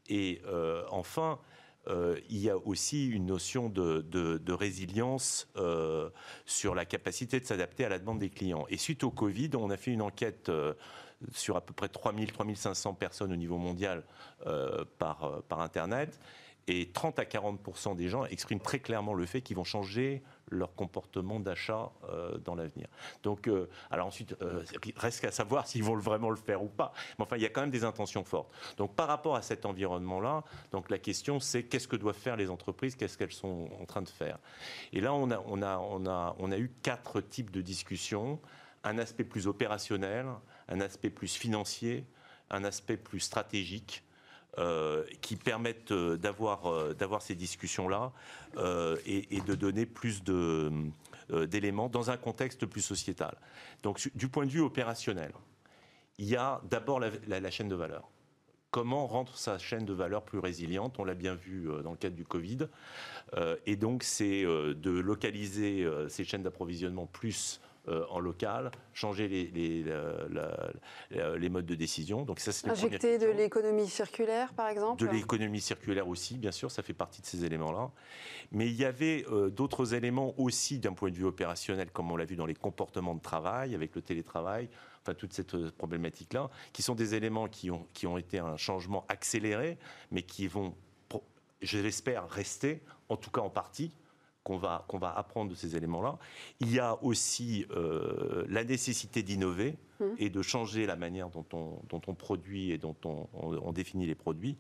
Et 0.09 0.43
enfin, 0.91 1.39
il 1.89 2.37
y 2.37 2.51
a 2.51 2.59
aussi 2.59 3.09
une 3.09 3.25
notion 3.25 3.71
de, 3.71 4.53
résilience 4.53 5.49
sur 6.45 6.75
la 6.75 6.85
capacité 6.85 7.41
de 7.41 7.47
s'adapter 7.47 7.87
à 7.87 7.89
la 7.89 7.99
demande 7.99 8.19
des 8.19 8.29
clients. 8.29 8.67
Et 8.69 8.77
suite 8.77 9.03
au 9.03 9.11
Covid, 9.11 9.51
on 9.55 9.71
a 9.71 9.79
fait 9.79 9.93
une 9.93 10.03
enquête 10.03 10.51
sur 11.33 11.57
à 11.57 11.61
peu 11.61 11.73
près 11.73 11.89
3000, 11.89 12.33
3500 12.33 12.95
personnes 12.95 13.33
au 13.33 13.37
niveau 13.37 13.59
mondial 13.59 14.05
euh, 14.47 14.85
euh, 15.03 15.41
par 15.49 15.61
Internet. 15.61 16.21
Et 16.71 16.91
30 16.93 17.19
à 17.19 17.25
40 17.25 17.97
des 17.97 18.09
gens 18.09 18.25
expriment 18.27 18.61
très 18.61 18.79
clairement 18.79 19.15
le 19.15 19.25
fait 19.27 19.41
qu'ils 19.41 19.57
vont 19.57 19.65
changer 19.65 20.23
leur 20.51 20.75
comportement 20.75 21.41
d'achat 21.41 21.91
euh, 22.11 22.37
dans 22.39 22.55
l'avenir. 22.55 22.87
Donc, 23.23 23.49
euh, 23.49 23.69
alors 23.91 24.07
ensuite, 24.07 24.37
euh, 24.43 24.63
reste 24.97 25.25
à 25.25 25.31
savoir 25.31 25.67
s'ils 25.67 25.83
vont 25.83 25.97
vraiment 25.97 26.31
le 26.31 26.37
faire 26.37 26.63
ou 26.63 26.69
pas. 26.69 26.93
Mais 27.19 27.25
enfin, 27.25 27.37
il 27.37 27.43
y 27.43 27.47
a 27.47 27.49
quand 27.49 27.63
même 27.63 27.71
des 27.71 27.85
intentions 27.85 28.23
fortes. 28.23 28.53
Donc, 28.77 28.95
par 28.95 29.09
rapport 29.09 29.35
à 29.35 29.43
cet 29.43 29.67
environnement-là, 29.67 30.45
donc 30.71 30.91
la 30.91 30.99
question 30.99 31.41
c'est 31.41 31.65
qu'est-ce 31.65 31.89
que 31.89 31.97
doivent 31.97 32.15
faire 32.15 32.37
les 32.37 32.51
entreprises, 32.51 32.97
qu'est-ce 32.97 33.19
qu'elles 33.19 33.33
sont 33.33 33.69
en 33.81 33.87
train 33.87 34.03
de 34.03 34.09
faire? 34.09 34.39
Et 34.93 35.01
là, 35.01 35.15
on 35.15 35.31
a, 35.31 35.43
on 35.47 35.63
a, 35.63 35.79
on 35.79 36.07
a, 36.07 36.37
on 36.39 36.53
a 36.53 36.59
eu 36.59 36.71
quatre 36.83 37.21
types 37.23 37.51
de 37.51 37.63
discussions 37.63 38.41
un 38.85 38.99
aspect 38.99 39.25
plus 39.25 39.47
opérationnel, 39.47 40.27
un 40.69 40.81
aspect 40.81 41.11
plus 41.11 41.35
financier, 41.35 42.07
un 42.51 42.65
aspect 42.65 42.97
plus 42.97 43.21
stratégique. 43.21 44.05
Euh, 44.59 45.05
qui 45.21 45.37
permettent 45.37 45.93
euh, 45.93 46.17
d'avoir 46.17 46.67
euh, 46.67 46.93
d'avoir 46.93 47.23
ces 47.23 47.37
discussions-là 47.37 48.11
et, 49.07 49.41
de 49.47 49.55
donner 49.55 49.87
plus 49.87 50.23
d'éléments 51.31 51.89
dans 51.89 52.11
un 52.11 52.17
contexte 52.17 52.67
plus 52.67 52.81
sociétal. 52.81 53.37
Donc, 53.85 54.11
du 54.17 54.27
point 54.29 54.47
de 54.47 54.51
vue 54.51 54.61
opérationnel, 54.61 55.33
il 56.19 56.27
y 56.27 56.35
a 56.35 56.61
d'abord 56.71 56.99
la, 56.99 57.51
chaîne 57.51 57.69
de 57.69 57.77
valeur. 57.77 58.09
Comment 58.73 59.07
rendre 59.07 59.37
sa 59.37 59.59
chaîne 59.59 59.85
de 59.85 59.93
valeur 59.93 60.25
plus 60.25 60.41
résiliente? 60.41 60.99
On 60.99 61.05
l'a 61.05 61.15
bien 61.15 61.35
vu 61.35 61.69
dans 61.85 61.93
le 61.93 61.97
cadre 61.97 62.17
du 62.17 62.25
Covid. 62.25 62.67
et 63.67 63.77
donc, 63.77 64.03
c'est 64.03 64.43
de 64.43 64.91
localiser 64.91 65.87
ces 66.09 66.25
chaînes 66.25 66.43
d'approvisionnement 66.43 67.07
plus 67.07 67.61
euh, 67.89 68.05
en 68.11 68.21
local, 68.21 68.71
changer 68.93 69.29
les, 69.29 69.47
les, 71.11 71.49
modes 71.49 71.65
de 71.65 71.75
décision. 71.75 72.23
Donc 72.23 72.39
ça, 72.41 72.53
c'est 72.53 72.69
Injecter 72.69 73.19
de 73.19 73.29
l'économie 73.29 73.89
circulaire, 73.89 74.53
par 74.53 74.69
exemple 74.69 75.03
De 75.03 75.11
l'économie 75.11 75.61
circulaire 75.61 76.07
aussi, 76.07 76.37
bien 76.37 76.51
sûr, 76.51 76.71
ça 76.71 76.83
fait 76.83 76.93
partie 76.93 77.23
de 77.23 77.27
ces 77.27 77.45
éléments-là. 77.45 77.91
Mais 78.53 78.67
il 78.67 78.75
y 78.75 78.85
avait 78.85 79.25
euh, 79.31 79.49
d'autres 79.49 79.95
éléments 79.95 80.35
aussi 80.39 80.79
d'un 80.79 80.93
point 80.93 81.11
de 81.11 81.17
vue 81.17 81.25
opérationnel, 81.25 81.91
comme 81.91 82.11
on 82.11 82.17
l'a 82.17 82.27
vu 82.27 82.37
dans 82.37 82.47
les 82.47 82.55
comportements 82.55 83.15
de 83.15 83.23
travail, 83.23 83.75
avec 83.75 83.95
le 83.95 84.03
télétravail, 84.03 84.69
enfin 85.03 85.15
toute 85.15 85.33
cette 85.33 85.55
euh, 85.55 85.71
problématique-là, 85.79 86.51
qui 86.73 86.83
sont 86.83 86.95
des 86.95 87.15
éléments 87.15 87.49
qui 87.49 87.71
ont, 87.71 87.87
qui 87.95 88.07
ont 88.07 88.19
été 88.19 88.39
un 88.39 88.57
changement 88.57 89.07
accéléré, 89.09 89.79
mais 90.11 90.23
qui 90.23 90.47
vont, 90.47 90.75
je 91.63 91.79
l'espère, 91.79 92.29
rester, 92.29 92.83
en 93.09 93.17
tout 93.17 93.31
cas 93.31 93.41
en 93.41 93.51
partie, 93.51 93.93
qu'on 94.49 94.57
va, 94.57 94.87
qu'on 94.89 94.99
va 94.99 95.13
apprendre 95.15 95.51
de 95.51 95.55
ces 95.55 95.77
éléments-là. 95.77 96.19
Il 96.61 96.73
y 96.73 96.81
a 96.81 96.99
aussi 97.05 97.67
euh, 97.71 98.47
la 98.49 98.65
nécessité 98.65 99.23
d'innover 99.23 99.77
mmh. 100.01 100.05
et 100.17 100.31
de 100.31 100.41
changer 100.41 100.87
la 100.87 100.97
manière 100.97 101.29
dont 101.29 101.45
on, 101.53 101.83
dont 101.91 102.01
on 102.07 102.15
produit 102.15 102.71
et 102.71 102.79
dont 102.79 102.97
on, 103.05 103.29
on, 103.35 103.73
définit 103.73 104.07
les 104.07 104.15
produits. 104.15 104.57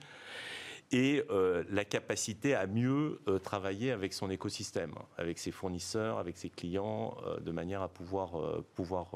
Et 0.92 1.24
euh, 1.30 1.64
la 1.70 1.86
capacité 1.86 2.54
à 2.54 2.66
mieux 2.66 3.20
euh, 3.28 3.38
travailler 3.38 3.90
avec 3.90 4.12
son 4.12 4.30
écosystème, 4.30 4.92
avec 5.16 5.38
ses 5.38 5.52
fournisseurs, 5.52 6.18
avec 6.18 6.36
ses 6.36 6.50
clients, 6.50 7.16
de 7.40 7.50
manière 7.50 7.80
à 7.80 7.88
pouvoir, 7.88 8.62
pouvoir 8.74 9.14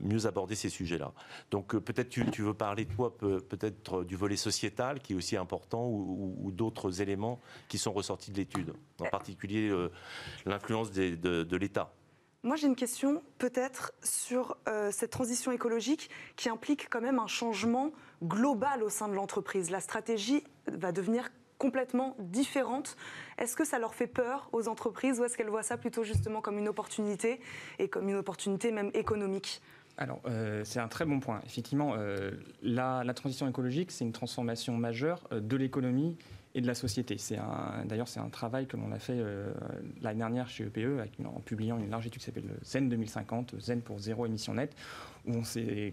mieux 0.00 0.26
aborder 0.26 0.54
ces 0.54 0.68
sujets-là. 0.68 1.12
Donc 1.50 1.74
euh, 1.74 1.80
peut-être 1.80 2.08
tu, 2.08 2.42
veux 2.42 2.54
parler, 2.54 2.86
toi, 2.86 3.16
peut-être 3.16 4.04
du 4.04 4.16
volet 4.16 4.36
sociétal 4.36 5.00
qui 5.00 5.12
est 5.12 5.16
aussi 5.16 5.36
important 5.36 5.86
ou, 5.88 6.50
d'autres 6.52 7.00
éléments 7.00 7.40
qui 7.68 7.78
sont 7.78 7.92
ressortis 7.92 8.30
de 8.30 8.36
l'étude, 8.36 8.72
en 9.00 9.06
particulier 9.06 9.70
l'influence 10.46 10.90
de 10.90 11.56
l'État. 11.56 11.92
Moi, 12.42 12.56
j'ai 12.56 12.68
une 12.68 12.76
question 12.76 13.22
peut-être 13.38 13.92
sur 14.02 14.56
cette 14.90 15.10
transition 15.10 15.52
écologique 15.52 16.10
qui 16.36 16.48
implique 16.48 16.88
quand 16.88 17.00
même 17.00 17.18
un 17.18 17.26
changement 17.26 17.92
global 18.22 18.82
au 18.82 18.88
sein 18.88 19.08
de 19.08 19.14
l'entreprise. 19.14 19.70
La 19.70 19.80
stratégie 19.80 20.44
va 20.66 20.92
devenir 20.92 21.30
complètement 21.58 22.16
différentes. 22.18 22.96
Est-ce 23.36 23.56
que 23.56 23.64
ça 23.64 23.78
leur 23.78 23.94
fait 23.94 24.06
peur 24.06 24.48
aux 24.52 24.68
entreprises 24.68 25.20
ou 25.20 25.24
est-ce 25.24 25.36
qu'elles 25.36 25.50
voient 25.50 25.62
ça 25.62 25.76
plutôt 25.76 26.04
justement 26.04 26.40
comme 26.40 26.58
une 26.58 26.68
opportunité 26.68 27.40
et 27.78 27.88
comme 27.88 28.08
une 28.08 28.16
opportunité 28.16 28.72
même 28.72 28.90
économique? 28.94 29.60
Alors, 29.98 30.20
euh, 30.26 30.62
c'est 30.64 30.78
un 30.78 30.86
très 30.86 31.04
bon 31.04 31.18
point. 31.18 31.40
Effectivement, 31.44 31.94
euh, 31.96 32.30
la, 32.62 33.02
transition 33.14 33.48
écologique, 33.48 33.90
c'est 33.90 34.04
une 34.04 34.12
transformation 34.12 34.76
majeure 34.76 35.26
euh, 35.32 35.40
de 35.40 35.56
l'économie 35.56 36.16
et 36.54 36.60
de 36.60 36.68
la 36.68 36.74
société. 36.74 37.16
D'ailleurs, 37.84 38.08
c'est 38.08 38.20
un 38.20 38.30
travail 38.30 38.66
que 38.66 38.76
l'on 38.76 38.90
a 38.90 38.98
fait 38.98 39.22
l'année 40.00 40.18
dernière 40.18 40.48
chez 40.48 40.64
EPE 40.64 40.98
en 41.24 41.40
publiant 41.40 41.78
une 41.78 41.90
large 41.90 42.06
étude 42.06 42.20
qui 42.20 42.24
s'appelle 42.24 42.48
Zen 42.64 42.88
2050, 42.88 43.60
Zen 43.60 43.82
pour 43.82 43.98
zéro 43.98 44.24
émission 44.24 44.54
nette, 44.54 44.74
où 45.26 45.34
on 45.36 45.44
s'est 45.44 45.92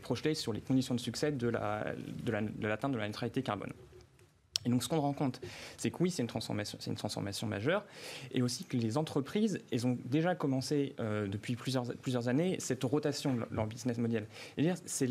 projeté 0.00 0.34
sur 0.34 0.52
les 0.52 0.60
conditions 0.60 0.94
de 0.94 1.00
succès 1.00 1.32
de 1.32 1.48
l'atteinte 1.48 2.92
de 2.92 2.98
la 2.98 3.06
neutralité 3.08 3.42
carbone. 3.42 3.72
Et 4.66 4.68
donc, 4.68 4.82
ce 4.82 4.88
qu'on 4.88 5.00
rend 5.00 5.12
compte, 5.12 5.40
c'est 5.76 5.90
que 5.92 5.98
oui, 6.00 6.10
c'est 6.10 6.22
une 6.22 6.28
transformation, 6.28 6.76
c'est 6.80 7.46
majeure, 7.46 7.84
et 8.32 8.42
aussi 8.42 8.64
que 8.64 8.76
les 8.76 8.98
entreprises, 8.98 9.60
elles 9.70 9.86
ont 9.86 9.96
déjà 10.04 10.34
commencé 10.34 10.94
euh, 10.98 11.28
depuis 11.28 11.54
plusieurs, 11.54 12.28
années 12.28 12.56
cette 12.58 12.82
rotation 12.82 13.34
de 13.34 13.44
leur 13.52 13.66
business 13.66 13.96
model. 13.98 14.26
C'est 14.84 15.06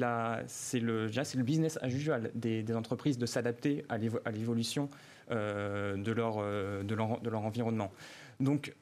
c'est 0.47 0.79
le, 0.79 1.09
c'est 1.23 1.37
business 1.43 1.79
as 1.81 1.87
usual 1.87 2.31
des, 2.35 2.65
entreprises 2.75 3.17
de 3.17 3.25
s'adapter 3.25 3.85
à 3.87 3.97
l'évolution 3.97 4.89
euh, 5.31 5.95
de, 5.95 6.11
leur, 6.11 6.35
euh, 6.39 6.83
de, 6.83 6.93
leur, 6.93 7.45
environnement. 7.45 7.91
Donc 8.41 8.73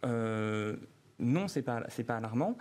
non, 1.20 1.48
ce 1.48 1.60
n'est 1.60 1.64
pas, 1.64 1.82
pas 1.82 2.18
alarmant. 2.18 2.58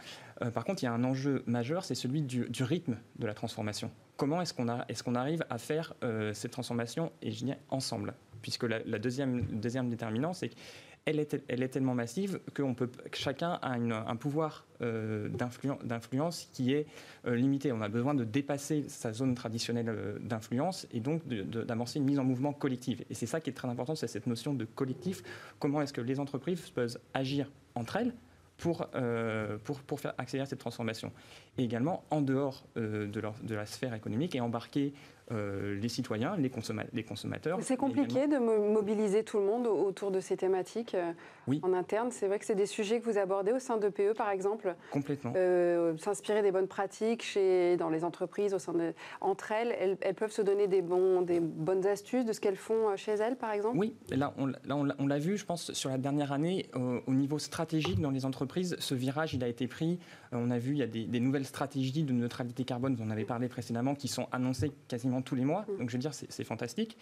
Par 0.50 0.64
contre, 0.64 0.82
il 0.82 0.86
y 0.86 0.88
a 0.88 0.92
un 0.92 1.04
enjeu 1.04 1.42
majeur, 1.46 1.84
c'est 1.84 1.94
celui 1.94 2.22
du, 2.22 2.64
rythme 2.64 2.96
de 3.18 3.26
la 3.26 3.34
transformation 3.34 3.90
comment 4.22 4.40
est-ce 4.40 5.02
qu'on 5.02 5.14
arrive 5.16 5.44
à 5.50 5.58
faire 5.58 5.94
euh, 6.04 6.32
cette 6.32 6.52
transformation, 6.52 7.10
et 7.22 7.32
je 7.32 7.44
dis 7.44 7.52
ensemble? 7.70 8.14
Puisque 8.40 8.62
la, 8.62 8.98
deuxième, 8.98 9.42
deuxième 9.42 9.88
déterminant, 9.88 10.32
c'est 10.32 10.48
qu'elle 10.48 11.18
est, 11.18 11.42
elle 11.48 11.62
est 11.62 11.68
tellement 11.68 11.94
massive 11.94 12.40
peut, 12.54 12.64
que 12.74 13.18
chacun 13.18 13.58
a 13.62 13.72
un 13.72 14.16
pouvoir 14.16 14.66
euh, 14.80 15.28
d'influence 15.28 16.48
qui 16.52 16.72
est 16.72 16.86
euh, 17.26 17.34
limité. 17.34 17.72
On 17.72 17.80
a 17.80 17.88
besoin 17.88 18.14
de 18.14 18.22
dépasser 18.22 18.84
sa 18.88 19.12
zone 19.12 19.34
traditionnelle 19.34 19.92
d'influence 20.20 20.86
et 20.92 21.00
donc 21.00 21.26
d'amorcer 21.26 21.98
une 21.98 22.04
mise 22.04 22.20
en 22.20 22.24
mouvement 22.24 22.52
collective. 22.52 23.04
Et 23.10 23.14
c'est 23.14 23.26
ça 23.26 23.40
qui 23.40 23.50
est 23.50 23.54
très 23.54 23.68
important, 23.68 23.96
c'est 23.96 24.08
cette 24.08 24.26
notion 24.28 24.54
de 24.54 24.64
collectif. 24.64 25.22
Comment 25.58 25.82
est-ce 25.82 25.92
que 25.92 26.00
les 26.00 26.20
entreprises 26.20 26.70
peuvent 26.70 26.98
agir 27.14 27.50
entre 27.74 27.96
elles 27.96 28.12
pour, 28.62 28.86
euh, 28.94 29.58
pour, 29.64 29.80
pour, 29.80 29.98
faire 29.98 30.14
accélérer 30.18 30.46
cette 30.46 30.60
transformation. 30.60 31.10
Et 31.58 31.64
également 31.64 32.04
en 32.10 32.20
dehors 32.20 32.62
euh, 32.76 33.08
de, 33.08 33.18
leur, 33.18 33.34
de, 33.42 33.56
la 33.56 33.66
sphère 33.66 33.92
économique 33.92 34.36
et 34.36 34.40
embarquer 34.40 34.94
euh, 35.30 35.78
les 35.80 35.88
citoyens, 35.88 36.36
les, 36.36 36.50
les 36.92 37.04
consommateurs. 37.04 37.58
C'est 37.62 37.76
compliqué 37.76 38.26
de 38.26 38.38
mobiliser 38.38 39.22
tout 39.22 39.38
le 39.38 39.44
monde 39.44 39.66
autour 39.66 40.10
de 40.10 40.20
ces 40.20 40.36
thématiques 40.36 40.94
euh, 40.94 41.12
oui. 41.46 41.60
en 41.62 41.72
interne? 41.72 42.10
C'est 42.10 42.26
vrai 42.26 42.38
que 42.38 42.44
c'est 42.44 42.56
des 42.56 42.66
sujets 42.66 43.00
que 43.00 43.04
vous 43.04 43.18
abordez 43.18 43.52
au 43.52 43.58
sein 43.58 43.76
de 43.76 43.88
PE, 43.88 44.14
par 44.14 44.30
exemple? 44.30 44.74
Complètement. 44.90 45.32
Euh, 45.36 45.96
s'inspirer 45.96 46.42
des 46.42 46.50
bonnes 46.50 46.66
pratiques 46.66 47.22
chez, 47.22 47.76
dans 47.76 47.88
les 47.88 48.04
entreprises, 48.04 48.52
au 48.52 48.58
sein 48.58 48.72
de, 48.72 48.92
entre 49.20 49.52
elles, 49.52 49.96
elles, 50.00 50.14
peuvent 50.14 50.32
se 50.32 50.42
donner 50.42 50.66
des, 50.66 50.82
bons, 50.82 51.22
des 51.22 51.40
bonnes 51.40 51.86
astuces 51.86 52.24
de 52.24 52.32
ce 52.32 52.40
qu'elles 52.40 52.56
font 52.56 52.96
chez 52.96 53.12
elles, 53.12 53.36
par 53.36 53.52
exemple? 53.52 53.78
Oui, 53.78 53.94
là, 54.10 54.34
on, 54.38 54.46
là, 54.46 54.96
on 54.98 55.06
l'a 55.06 55.18
vu, 55.18 55.38
je 55.38 55.44
pense, 55.44 55.72
sur 55.72 55.88
la 55.88 55.98
dernière 55.98 56.32
année, 56.32 56.66
au 56.74 57.14
niveau 57.14 57.38
stratégique 57.38 58.00
dans 58.00 58.10
les 58.10 58.24
entreprises, 58.24 58.76
ce 58.78 58.94
virage, 58.94 59.34
il 59.34 59.44
a 59.44 59.48
été 59.48 59.68
pris. 59.68 59.98
On 60.32 60.50
a 60.50 60.58
vu, 60.58 60.72
il 60.72 60.78
y 60.78 60.82
a 60.82 60.86
des, 60.86 61.04
des 61.04 61.20
nouvelles 61.20 61.46
stratégies 61.46 62.02
de 62.02 62.12
neutralité 62.12 62.64
carbone, 62.64 62.94
vous 62.94 63.04
en 63.04 63.10
avez 63.10 63.24
parlé 63.24 63.48
précédemment, 63.48 63.94
qui 63.94 64.08
sont 64.08 64.26
annoncées 64.32 64.72
quasiment 64.88 65.11
tous 65.20 65.34
les 65.34 65.44
mois. 65.44 65.66
Donc 65.78 65.90
je 65.90 65.96
veux 65.96 66.00
dire, 66.00 66.14
c'est 66.14 66.44
fantastique. 66.44 66.96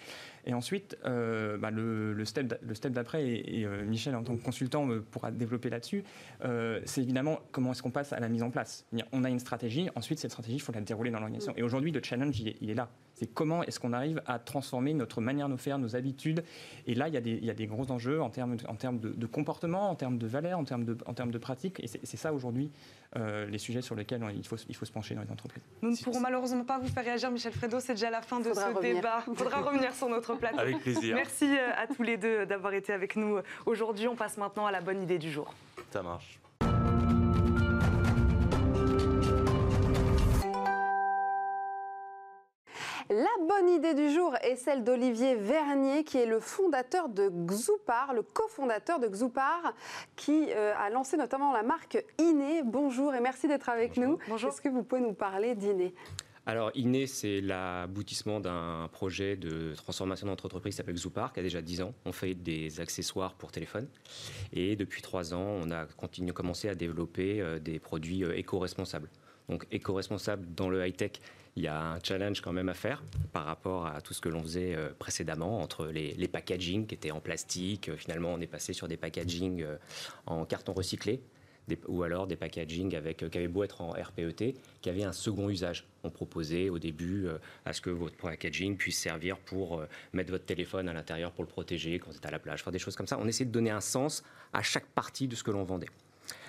Et 0.46 0.54
ensuite, 0.54 0.96
euh, 1.04 1.56
bah, 1.58 1.70
le, 1.70 2.12
le, 2.12 2.24
step, 2.24 2.58
le 2.66 2.74
step 2.74 2.92
d'après, 2.92 3.24
et, 3.26 3.64
euh, 3.64 3.84
Michel 3.84 4.16
en 4.16 4.22
tant 4.22 4.36
que 4.36 4.42
consultant 4.42 4.88
pourra 5.10 5.30
développer 5.30 5.70
là-dessus, 5.70 6.02
euh, 6.44 6.80
c'est 6.84 7.02
évidemment 7.02 7.40
comment 7.52 7.72
est-ce 7.72 7.82
qu'on 7.82 7.90
passe 7.90 8.12
à 8.12 8.20
la 8.20 8.28
mise 8.28 8.42
en 8.42 8.50
place. 8.50 8.86
On 9.12 9.24
a 9.24 9.30
une 9.30 9.38
stratégie, 9.38 9.88
ensuite 9.94 10.18
cette 10.18 10.30
stratégie, 10.30 10.56
il 10.56 10.60
faut 10.60 10.72
la 10.72 10.80
dérouler 10.80 11.10
dans 11.10 11.18
l'organisation. 11.18 11.52
Et 11.56 11.62
aujourd'hui, 11.62 11.92
le 11.92 12.00
challenge, 12.02 12.40
il 12.40 12.70
est, 12.70 12.74
là. 12.74 12.88
C'est 13.14 13.26
comment 13.26 13.62
est-ce 13.64 13.78
qu'on 13.78 13.92
arrive 13.92 14.22
à 14.26 14.38
transformer 14.38 14.94
notre 14.94 15.20
manière 15.20 15.48
de 15.48 15.56
faire, 15.56 15.78
nos 15.78 15.94
habitudes. 15.94 16.42
Et 16.86 16.94
là, 16.94 17.08
il 17.08 17.14
y 17.14 17.18
a 17.18 17.20
des, 17.20 17.32
il 17.32 17.44
y 17.44 17.50
a 17.50 17.54
des 17.54 17.66
gros 17.66 17.90
enjeux 17.90 18.22
en 18.22 18.30
termes, 18.30 18.56
en 18.66 18.76
termes 18.76 18.98
de, 18.98 19.26
comportement, 19.26 19.90
en 19.90 19.94
termes 19.94 20.16
de 20.16 20.26
valeurs, 20.26 20.58
en 20.58 20.64
termes 20.64 20.84
de, 20.84 20.96
en 21.04 21.12
termes 21.12 21.30
de 21.30 21.38
pratiques. 21.38 21.80
Et 21.80 21.86
c'est 21.86 22.16
ça 22.16 22.32
aujourd'hui 22.32 22.70
les 23.16 23.58
sujets 23.58 23.82
sur 23.82 23.94
lesquels 23.94 24.24
il 24.34 24.46
faut, 24.46 24.56
il 24.68 24.76
faut 24.76 24.86
se 24.86 24.92
pencher 24.92 25.14
dans 25.14 25.22
les 25.22 25.30
entreprises. 25.30 25.62
Nous 25.82 25.90
ne 25.90 25.96
pourrons 25.96 26.20
malheureusement 26.20 26.64
pas 26.64 26.78
vous 26.78 26.88
faire 26.88 27.04
réagir, 27.04 27.30
Michel 27.30 27.52
Fredo. 27.52 27.80
C'est 27.80 27.92
déjà 28.00 28.10
la 28.10 28.22
fin 28.22 28.40
de 28.40 28.52
ce 28.52 28.80
débat. 28.80 29.22
Il 29.28 29.36
faudra 29.36 29.60
revenir 29.60 29.94
sur 29.94 30.08
notre 30.08 30.34
plateau. 30.34 30.58
Avec 30.58 30.78
plaisir. 30.78 31.14
Merci 31.14 31.44
euh, 31.44 31.70
à 31.76 31.86
tous 31.86 32.02
les 32.02 32.16
deux 32.16 32.46
d'avoir 32.46 32.72
été 32.72 32.92
avec 32.92 33.14
nous 33.16 33.38
aujourd'hui. 33.66 34.08
On 34.08 34.16
passe 34.16 34.38
maintenant 34.38 34.66
à 34.66 34.70
la 34.70 34.80
bonne 34.80 35.02
idée 35.02 35.18
du 35.18 35.30
jour. 35.30 35.52
Ça 35.90 36.02
marche. 36.02 36.40
La 43.10 43.44
bonne 43.44 43.68
idée 43.68 43.92
du 43.92 44.08
jour 44.10 44.36
est 44.40 44.54
celle 44.54 44.84
d'Olivier 44.84 45.34
Vernier, 45.34 46.04
qui 46.04 46.16
est 46.16 46.26
le 46.26 46.38
fondateur 46.38 47.08
de 47.08 47.28
Xoupar, 47.28 48.14
le 48.14 48.22
cofondateur 48.22 49.00
de 49.00 49.08
Xoupar, 49.08 49.74
qui 50.14 50.46
euh, 50.50 50.72
a 50.78 50.90
lancé 50.90 51.16
notamment 51.16 51.52
la 51.52 51.64
marque 51.64 52.02
Iné. 52.18 52.62
Bonjour 52.64 53.12
et 53.14 53.20
merci 53.20 53.48
d'être 53.48 53.68
avec 53.68 53.96
nous. 53.96 54.18
Bonjour. 54.28 54.50
Est-ce 54.50 54.62
que 54.62 54.68
vous 54.68 54.84
pouvez 54.84 55.00
nous 55.00 55.12
parler 55.12 55.56
d'Iné? 55.56 55.92
Alors, 56.46 56.70
INE, 56.74 57.06
c'est 57.06 57.40
l'aboutissement 57.40 58.40
d'un 58.40 58.88
projet 58.92 59.36
de 59.36 59.74
transformation 59.74 60.26
de 60.26 60.30
notre 60.30 60.46
entreprise 60.46 60.72
qui 60.72 60.76
s'appelle 60.78 60.96
Zoopar, 60.96 61.32
qui 61.32 61.40
a 61.40 61.42
déjà 61.42 61.60
10 61.60 61.82
ans. 61.82 61.94
On 62.06 62.12
fait 62.12 62.34
des 62.34 62.80
accessoires 62.80 63.34
pour 63.34 63.52
téléphone. 63.52 63.86
Et 64.52 64.74
depuis 64.74 65.02
3 65.02 65.34
ans, 65.34 65.58
on 65.62 65.70
a 65.70 65.84
continué, 65.84 66.32
commencé 66.32 66.68
à 66.68 66.74
développer 66.74 67.40
euh, 67.40 67.58
des 67.58 67.78
produits 67.78 68.24
euh, 68.24 68.36
éco-responsables. 68.36 69.10
Donc, 69.48 69.66
éco-responsable 69.70 70.46
dans 70.54 70.70
le 70.70 70.86
high-tech, 70.86 71.12
il 71.56 71.64
y 71.64 71.66
a 71.66 71.78
un 71.78 71.98
challenge 72.02 72.40
quand 72.40 72.52
même 72.52 72.68
à 72.68 72.74
faire 72.74 73.02
par 73.32 73.44
rapport 73.44 73.86
à 73.86 74.00
tout 74.00 74.14
ce 74.14 74.20
que 74.20 74.28
l'on 74.28 74.42
faisait 74.42 74.74
euh, 74.74 74.90
précédemment 74.98 75.60
entre 75.60 75.86
les, 75.86 76.14
les 76.14 76.28
qui 76.28 76.94
étaient 76.94 77.10
en 77.10 77.20
plastique. 77.20 77.94
Finalement, 77.96 78.32
on 78.32 78.40
est 78.40 78.46
passé 78.46 78.72
sur 78.72 78.88
des 78.88 78.96
packaging 78.96 79.66
en 80.26 80.44
carton 80.46 80.72
recyclé 80.72 81.20
ou 81.88 82.02
alors 82.02 82.26
des 82.26 82.36
packaging 82.36 82.94
avec, 82.96 83.22
euh, 83.22 83.28
qui 83.28 83.38
avaient 83.38 83.48
beau 83.48 83.64
être 83.64 83.80
en 83.80 83.90
RPET, 83.90 84.54
qui 84.80 84.88
avaient 84.88 85.04
un 85.04 85.12
second 85.12 85.48
usage. 85.48 85.86
On 86.02 86.10
proposait 86.10 86.70
au 86.70 86.78
début 86.78 87.26
euh, 87.26 87.38
à 87.64 87.72
ce 87.72 87.80
que 87.80 87.90
votre 87.90 88.16
packaging 88.16 88.76
puisse 88.76 88.98
servir 88.98 89.38
pour 89.38 89.80
euh, 89.80 89.86
mettre 90.12 90.30
votre 90.30 90.46
téléphone 90.46 90.88
à 90.88 90.92
l'intérieur 90.92 91.32
pour 91.32 91.44
le 91.44 91.48
protéger 91.50 91.98
quand 91.98 92.10
vous 92.10 92.16
êtes 92.16 92.26
à 92.26 92.30
la 92.30 92.38
plage, 92.38 92.62
faire 92.62 92.72
des 92.72 92.78
choses 92.78 92.96
comme 92.96 93.06
ça. 93.06 93.18
On 93.18 93.28
essaie 93.28 93.44
de 93.44 93.50
donner 93.50 93.70
un 93.70 93.80
sens 93.80 94.22
à 94.52 94.62
chaque 94.62 94.86
partie 94.86 95.28
de 95.28 95.36
ce 95.36 95.42
que 95.42 95.50
l'on 95.50 95.64
vendait. 95.64 95.88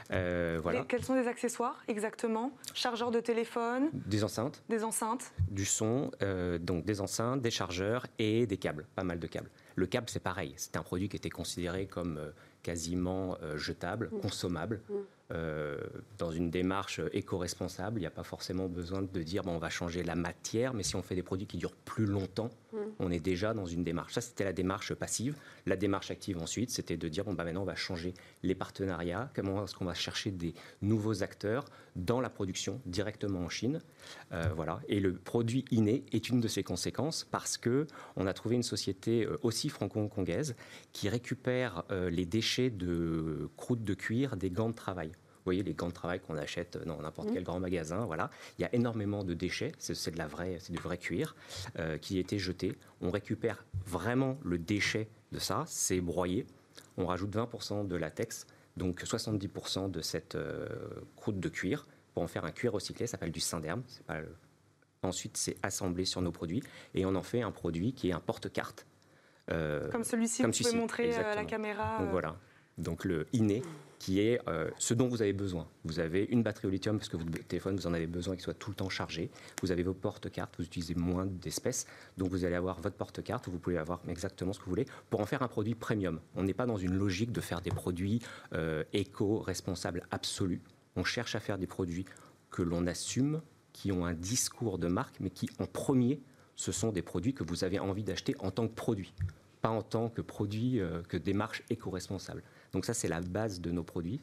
voilà. 0.10 0.84
quels 0.88 1.04
sont 1.04 1.16
les 1.16 1.28
accessoires 1.28 1.84
exactement? 1.88 2.52
Chargeurs 2.74 3.12
de 3.12 3.20
téléphone? 3.20 3.90
Des 3.94 4.24
enceintes. 4.24 4.62
Des 4.70 4.84
enceintes 4.84 5.34
Du 5.50 5.66
son, 5.66 6.12
donc 6.60 6.86
des 6.86 7.00
enceintes, 7.02 7.42
des 7.42 7.52
chargeurs 7.52 8.06
et 8.20 8.46
des 8.46 8.58
câbles, 8.58 8.86
pas 8.96 9.04
mal 9.04 9.20
de 9.20 9.28
câbles. 9.28 9.50
Le 9.76 9.86
câble, 9.86 10.08
c'est 10.10 10.20
pareil. 10.20 10.54
C'était 10.58 10.78
un 10.78 10.84
produit 10.84 11.08
qui 11.08 11.16
était 11.16 11.30
considéré 11.30 11.86
comme 11.86 12.20
quasiment 12.64 13.38
euh, 13.42 13.58
jetable, 13.58 14.10
mmh. 14.12 14.20
consommable. 14.20 14.82
Mmh. 14.90 14.94
Euh, 15.32 15.78
dans 16.18 16.32
une 16.32 16.50
démarche 16.50 17.00
éco-responsable, 17.14 18.00
il 18.00 18.02
n'y 18.02 18.08
a 18.08 18.12
pas 18.12 18.24
forcément 18.24 18.68
besoin 18.68 19.02
de 19.02 19.24
dire 19.24 19.44
bon, 19.44 19.54
on 19.54 19.60
va 19.60 19.70
changer 19.70 20.04
la 20.04 20.16
matière, 20.16 20.74
mais 20.74 20.84
si 20.84 20.96
on 20.96 21.02
fait 21.02 21.16
des 21.16 21.24
produits 21.24 21.48
qui 21.48 21.58
durent 21.58 21.76
plus 21.76 22.06
longtemps, 22.06 22.50
mmh. 22.74 22.78
on 23.00 23.12
est 23.12 23.20
déjà 23.20 23.54
dans 23.54 23.66
une 23.66 23.84
démarche. 23.84 24.14
Ça, 24.14 24.22
c'était 24.22 24.44
la 24.44 24.54
démarche 24.54 24.94
passive. 24.94 25.36
La 25.66 25.76
démarche 25.76 26.12
active 26.12 26.38
ensuite, 26.38 26.70
c'était 26.70 26.98
de 26.98 27.08
dire 27.08 27.24
bon, 27.24 27.34
bah, 27.34 27.44
maintenant, 27.44 27.62
on 27.62 27.66
va 27.66 27.76
changer 27.76 28.14
les 28.44 28.56
partenariats. 28.56 29.32
Comment 29.34 29.64
est-ce 29.64 29.76
qu'on 29.76 29.86
va 29.86 29.94
chercher 29.94 30.32
des 30.32 30.54
nouveaux 30.82 31.24
acteurs 31.24 31.66
dans 31.96 32.20
la 32.20 32.30
production 32.30 32.82
directement 32.86 33.40
en 33.40 33.50
Chine? 33.50 33.80
Euh, 34.34 34.50
voilà. 34.56 34.82
Et 34.90 35.00
le 35.00 35.14
produit 35.14 35.66
inné 35.72 36.04
est 36.12 36.30
une 36.30 36.42
de 36.42 36.48
ses 36.48 36.64
conséquences 36.64 37.26
parce 37.30 37.58
que 37.58 37.88
on 38.16 38.28
a 38.28 38.34
trouvé 38.34 38.56
une 38.56 38.64
société 38.64 39.28
aussi 39.44 39.70
franco-hongkongaise 39.70 40.56
qui 40.92 41.10
récupère 41.10 41.84
les 41.90 42.26
déchets 42.26 42.70
de 42.70 43.50
croûte 43.58 43.84
de 43.84 43.94
cuir 43.94 44.36
des 44.36 44.50
gants 44.50 44.70
de 44.70 44.76
travail. 44.76 45.12
Vous 45.42 45.46
voyez 45.46 45.64
les 45.64 45.74
gants 45.74 45.88
de 45.88 45.94
travail 45.94 46.20
qu'on 46.20 46.38
achète 46.38 46.78
dans 46.86 47.02
n'importe 47.02 47.30
mmh. 47.30 47.34
quel 47.34 47.44
grand 47.44 47.60
magasin, 47.60 48.06
voilà. 48.06 48.30
Il 48.58 48.62
y 48.62 48.66
a 48.66 48.74
énormément 48.76 49.24
de 49.24 49.34
déchets, 49.34 49.72
c'est 49.80 50.12
de 50.12 50.18
la 50.18 50.28
vraie, 50.28 50.58
c'est 50.60 50.72
du 50.72 50.80
vrai 50.80 50.98
cuir 50.98 51.36
euh, 51.80 51.98
qui 51.98 52.18
a 52.18 52.20
été 52.20 52.38
jeté. 52.38 52.78
On 53.02 53.10
récupère 53.10 53.66
vraiment 53.86 54.38
le 54.44 54.58
déchet 54.58 55.10
de 55.32 55.40
ça, 55.40 55.64
c'est 55.68 56.02
broyé. 56.02 56.46
On 56.98 57.06
rajoute 57.06 57.36
20% 57.36 57.88
de 57.88 57.96
latex, 57.96 58.46
donc 58.78 59.02
70% 59.02 59.90
de 59.90 60.02
cette 60.02 60.36
euh, 60.36 60.68
croûte 61.16 61.40
de 61.40 61.50
cuir 61.50 61.88
pour 62.14 62.24
en 62.24 62.28
faire 62.28 62.46
un 62.46 62.52
cuir 62.52 62.74
recyclé. 62.74 63.08
Ça 63.08 63.12
s'appelle 63.12 63.32
du 63.32 63.40
synderme. 63.40 63.84
Ensuite, 65.04 65.38
c'est 65.38 65.56
assemblé 65.64 66.06
sur 66.06 66.22
nos 66.22 66.32
produits 66.32 66.62
et 66.94 67.06
on 67.06 67.16
en 67.16 67.24
fait 67.24 67.42
un 67.42 67.52
produit 67.52 67.94
qui 67.94 68.10
est 68.10 68.14
un 68.14 68.20
porte-carte. 68.20 68.86
Euh, 69.50 69.90
comme 69.90 70.04
celui-ci, 70.04 70.44
vous 70.44 70.52
pouvez 70.52 70.78
montrer 70.78 71.16
à 71.16 71.34
la 71.34 71.46
caméra. 71.46 71.98
Donc 72.00 72.12
voilà 72.12 72.36
donc 72.78 73.06
le 73.06 73.28
inné, 73.34 73.62
qui 74.02 74.20
est 74.20 74.42
euh, 74.48 74.68
ce 74.80 74.96
dont 74.96 75.08
vous 75.08 75.22
avez 75.22 75.32
besoin. 75.32 75.68
Vous 75.84 76.00
avez 76.00 76.24
une 76.32 76.42
batterie 76.42 76.66
au 76.66 76.72
lithium 76.72 76.98
parce 76.98 77.08
que 77.08 77.18
votre 77.18 77.48
téléphone, 77.48 77.76
vous 77.76 77.86
en 77.86 77.94
avez 77.94 78.08
besoin 78.08 78.34
qu'il 78.34 78.42
soit 78.42 78.56
tout 78.56 78.72
le 78.72 78.76
temps 78.76 78.90
chargé. 78.90 79.30
Vous 79.62 79.72
avez 79.72 79.84
vos 79.84 79.94
porte-cartes, 79.94 80.56
vous 80.58 80.64
utilisez 80.64 80.96
moins 80.96 81.28
d'espèces, 81.28 81.86
donc 82.18 82.32
vous 82.32 82.44
allez 82.44 82.56
avoir 82.56 82.82
votre 82.82 82.96
porte-carte 82.96 83.48
vous 83.48 83.60
pouvez 83.60 83.78
avoir 83.78 84.02
exactement 84.08 84.54
ce 84.54 84.60
que 84.60 84.66
vous 84.66 84.72
voulez 84.72 84.88
pour 85.12 85.20
en 85.20 85.28
faire 85.28 85.44
un 85.44 85.48
produit 85.48 85.76
premium. 85.76 86.20
On 86.36 86.42
n'est 86.42 86.56
pas 86.56 86.66
dans 86.66 86.78
une 86.78 86.96
logique 86.96 87.32
de 87.32 87.42
faire 87.42 87.62
des 87.62 87.70
produits 87.70 88.24
euh, 88.56 88.84
éco-responsables 88.92 90.02
absolus. 90.10 90.64
On 90.96 91.04
cherche 91.04 91.36
à 91.36 91.40
faire 91.40 91.60
des 91.60 91.68
produits 91.68 92.06
que 92.50 92.64
l'on 92.64 92.88
assume, 92.88 93.44
qui 93.72 93.92
ont 93.92 94.04
un 94.04 94.16
discours 94.16 94.80
de 94.80 94.88
marque, 94.88 95.20
mais 95.20 95.30
qui 95.30 95.48
en 95.60 95.68
premier, 95.68 96.24
ce 96.56 96.72
sont 96.72 96.92
des 96.92 97.04
produits 97.04 97.36
que 97.36 97.44
vous 97.44 97.64
avez 97.64 97.78
envie 97.78 98.04
d'acheter 98.04 98.34
en 98.40 98.50
tant 98.50 98.68
que 98.68 98.74
produit 98.74 99.14
pas 99.62 99.70
en 99.70 99.84
tant 99.84 100.10
que 100.10 100.22
produit, 100.22 100.80
euh, 100.80 101.02
que 101.04 101.18
démarche 101.18 101.64
éco-responsable. 101.70 102.44
Donc 102.74 102.86
ça, 102.86 102.94
c'est 102.94 103.08
la 103.08 103.22
base 103.22 103.62
de 103.62 103.72
nos 103.72 103.84
produits. 103.84 104.22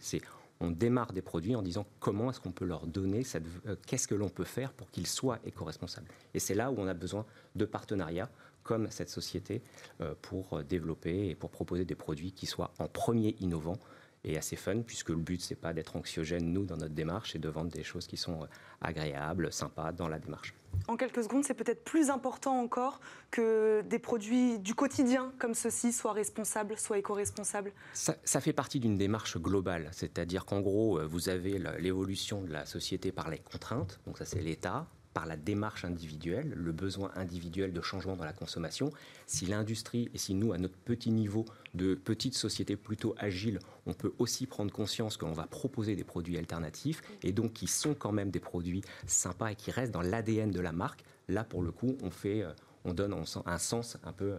On 0.60 0.70
démarre 0.70 1.12
des 1.12 1.22
produits 1.22 1.54
en 1.54 1.62
disant 1.62 1.86
comment 2.00 2.30
est-ce 2.30 2.40
qu'on 2.40 2.50
peut 2.50 2.64
leur 2.64 2.86
donner, 2.86 3.22
euh, 3.66 3.76
qu'est-ce 3.86 4.08
que 4.08 4.14
l'on 4.14 4.28
peut 4.28 4.44
faire 4.44 4.72
pour 4.72 4.90
qu'ils 4.90 5.06
soient 5.06 5.38
éco-responsables. 5.44 6.08
Et 6.34 6.40
c'est 6.40 6.54
là 6.54 6.70
où 6.70 6.74
on 6.78 6.88
a 6.88 6.94
besoin 6.94 7.24
de 7.54 7.64
partenariats 7.64 8.28
comme 8.64 8.90
cette 8.90 9.08
société 9.08 9.62
euh, 10.00 10.14
pour 10.20 10.62
développer 10.64 11.28
et 11.28 11.34
pour 11.34 11.50
proposer 11.50 11.84
des 11.84 11.94
produits 11.94 12.32
qui 12.32 12.46
soient 12.46 12.72
en 12.78 12.88
premier 12.88 13.36
innovants 13.40 13.78
et 14.24 14.36
assez 14.36 14.56
fun, 14.56 14.82
puisque 14.82 15.10
le 15.10 15.16
but, 15.16 15.40
c'est 15.40 15.54
pas 15.54 15.72
d'être 15.72 15.96
anxiogène, 15.96 16.52
nous, 16.52 16.64
dans 16.64 16.76
notre 16.76 16.94
démarche, 16.94 17.36
et 17.36 17.38
de 17.38 17.48
vendre 17.48 17.70
des 17.70 17.82
choses 17.82 18.06
qui 18.06 18.16
sont 18.16 18.42
euh, 18.42 18.46
agréables, 18.80 19.52
sympas 19.52 19.92
dans 19.92 20.08
la 20.08 20.18
démarche. 20.18 20.54
En 20.86 20.96
quelques 20.96 21.22
secondes, 21.22 21.44
c'est 21.44 21.54
peut-être 21.54 21.84
plus 21.84 22.10
important 22.10 22.60
encore 22.60 23.00
que 23.30 23.82
des 23.82 23.98
produits 23.98 24.58
du 24.58 24.74
quotidien 24.74 25.32
comme 25.38 25.54
ceux-ci 25.54 25.92
soient 25.92 26.12
responsables, 26.12 26.76
soient 26.78 26.98
éco-responsables. 26.98 27.72
Ça, 27.94 28.16
ça, 28.24 28.40
fait 28.40 28.52
partie 28.52 28.80
d'une 28.80 28.96
démarche 28.96 29.38
globale, 29.38 29.88
c'est-à-dire 29.92 30.44
qu'en 30.44 30.60
gros, 30.60 30.98
euh, 30.98 31.06
vous 31.06 31.28
avez 31.28 31.58
l'évolution 31.78 32.42
de 32.42 32.52
la 32.52 32.66
société 32.66 33.12
par 33.12 33.30
les 33.30 33.38
contraintes, 33.38 34.00
donc 34.06 34.18
ça 34.18 34.24
c'est 34.24 34.40
l'État, 34.40 34.86
par 35.18 35.26
la 35.26 35.36
démarche 35.36 35.84
individuelle, 35.84 36.52
le 36.54 36.70
besoin 36.70 37.10
individuel 37.16 37.72
de 37.72 37.80
changement 37.80 38.14
dans 38.14 38.24
la 38.24 38.32
consommation. 38.32 38.92
Si 39.26 39.46
l'industrie 39.46 40.08
et 40.14 40.18
si 40.18 40.32
nous, 40.32 40.52
à 40.52 40.58
notre 40.58 40.76
petit 40.76 41.10
niveau 41.10 41.44
de 41.74 41.96
petite 41.96 42.34
société 42.34 42.76
plutôt 42.76 43.16
agile, 43.18 43.58
on 43.86 43.94
peut 43.94 44.12
aussi 44.20 44.46
prendre 44.46 44.70
conscience 44.70 45.16
qu'on 45.16 45.32
va 45.32 45.48
proposer 45.48 45.96
des 45.96 46.04
produits 46.04 46.38
alternatifs 46.38 47.02
et 47.24 47.32
donc 47.32 47.52
qui 47.52 47.66
sont 47.66 47.94
quand 47.94 48.12
même 48.12 48.30
des 48.30 48.38
produits 48.38 48.82
sympas 49.08 49.50
et 49.50 49.56
qui 49.56 49.72
restent 49.72 49.90
dans 49.90 50.02
l'ADN 50.02 50.52
de 50.52 50.60
la 50.60 50.70
marque, 50.70 51.02
là 51.26 51.42
pour 51.42 51.62
le 51.62 51.72
coup, 51.72 51.96
on 52.00 52.12
fait 52.12 52.44
euh, 52.44 52.52
on 52.84 52.94
donne 52.94 53.14
un 53.46 53.58
sens 53.58 53.98
un 54.04 54.12
peu 54.12 54.36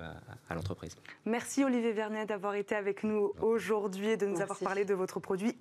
à, 0.49 0.55
l'entreprise. 0.55 0.95
Merci 1.25 1.63
Olivier 1.63 1.91
Vernet 1.91 2.25
d'avoir 2.25 2.55
été 2.55 2.73
avec 2.73 3.03
nous 3.03 3.33
aujourd'hui 3.41 4.11
et 4.11 4.17
de 4.17 4.25
nous 4.25 4.41
avoir 4.41 4.57
parlé 4.59 4.85
de 4.85 4.93
votre 4.93 5.19
produit 5.19 5.57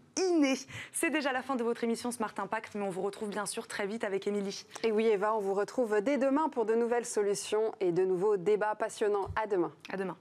C'est 0.93 1.11
déjà 1.11 1.33
la 1.33 1.43
fin 1.43 1.57
de 1.57 1.63
votre 1.63 1.85
émission 1.85 2.11
Smart 2.11 2.35
Impact, 2.37 2.75
mais 2.75 2.83
on 2.83 2.91
vous 2.91 3.03
retrouve 3.03 3.29
bien 3.29 3.47
sûr 3.47 3.67
très 3.67 3.87
vite 3.87 4.05
avec 4.05 4.27
Émilie. 4.27 4.65
Et 4.83 4.93
oui 4.93 5.07
Eva, 5.07 5.35
on 5.35 5.41
vous 5.41 5.55
retrouve 5.55 6.01
dès 6.01 6.19
demain 6.19 6.49
pour 6.49 6.65
de 6.65 6.75
nouvelles 6.75 7.07
solutions 7.07 7.73
et 7.81 7.93
de 7.93 8.05
nouveaux 8.05 8.37
débats 8.37 8.75
passionnants. 8.75 9.29
À 9.37 9.47
demain. 9.47 9.73
À 9.91 9.97
demain. 9.97 10.17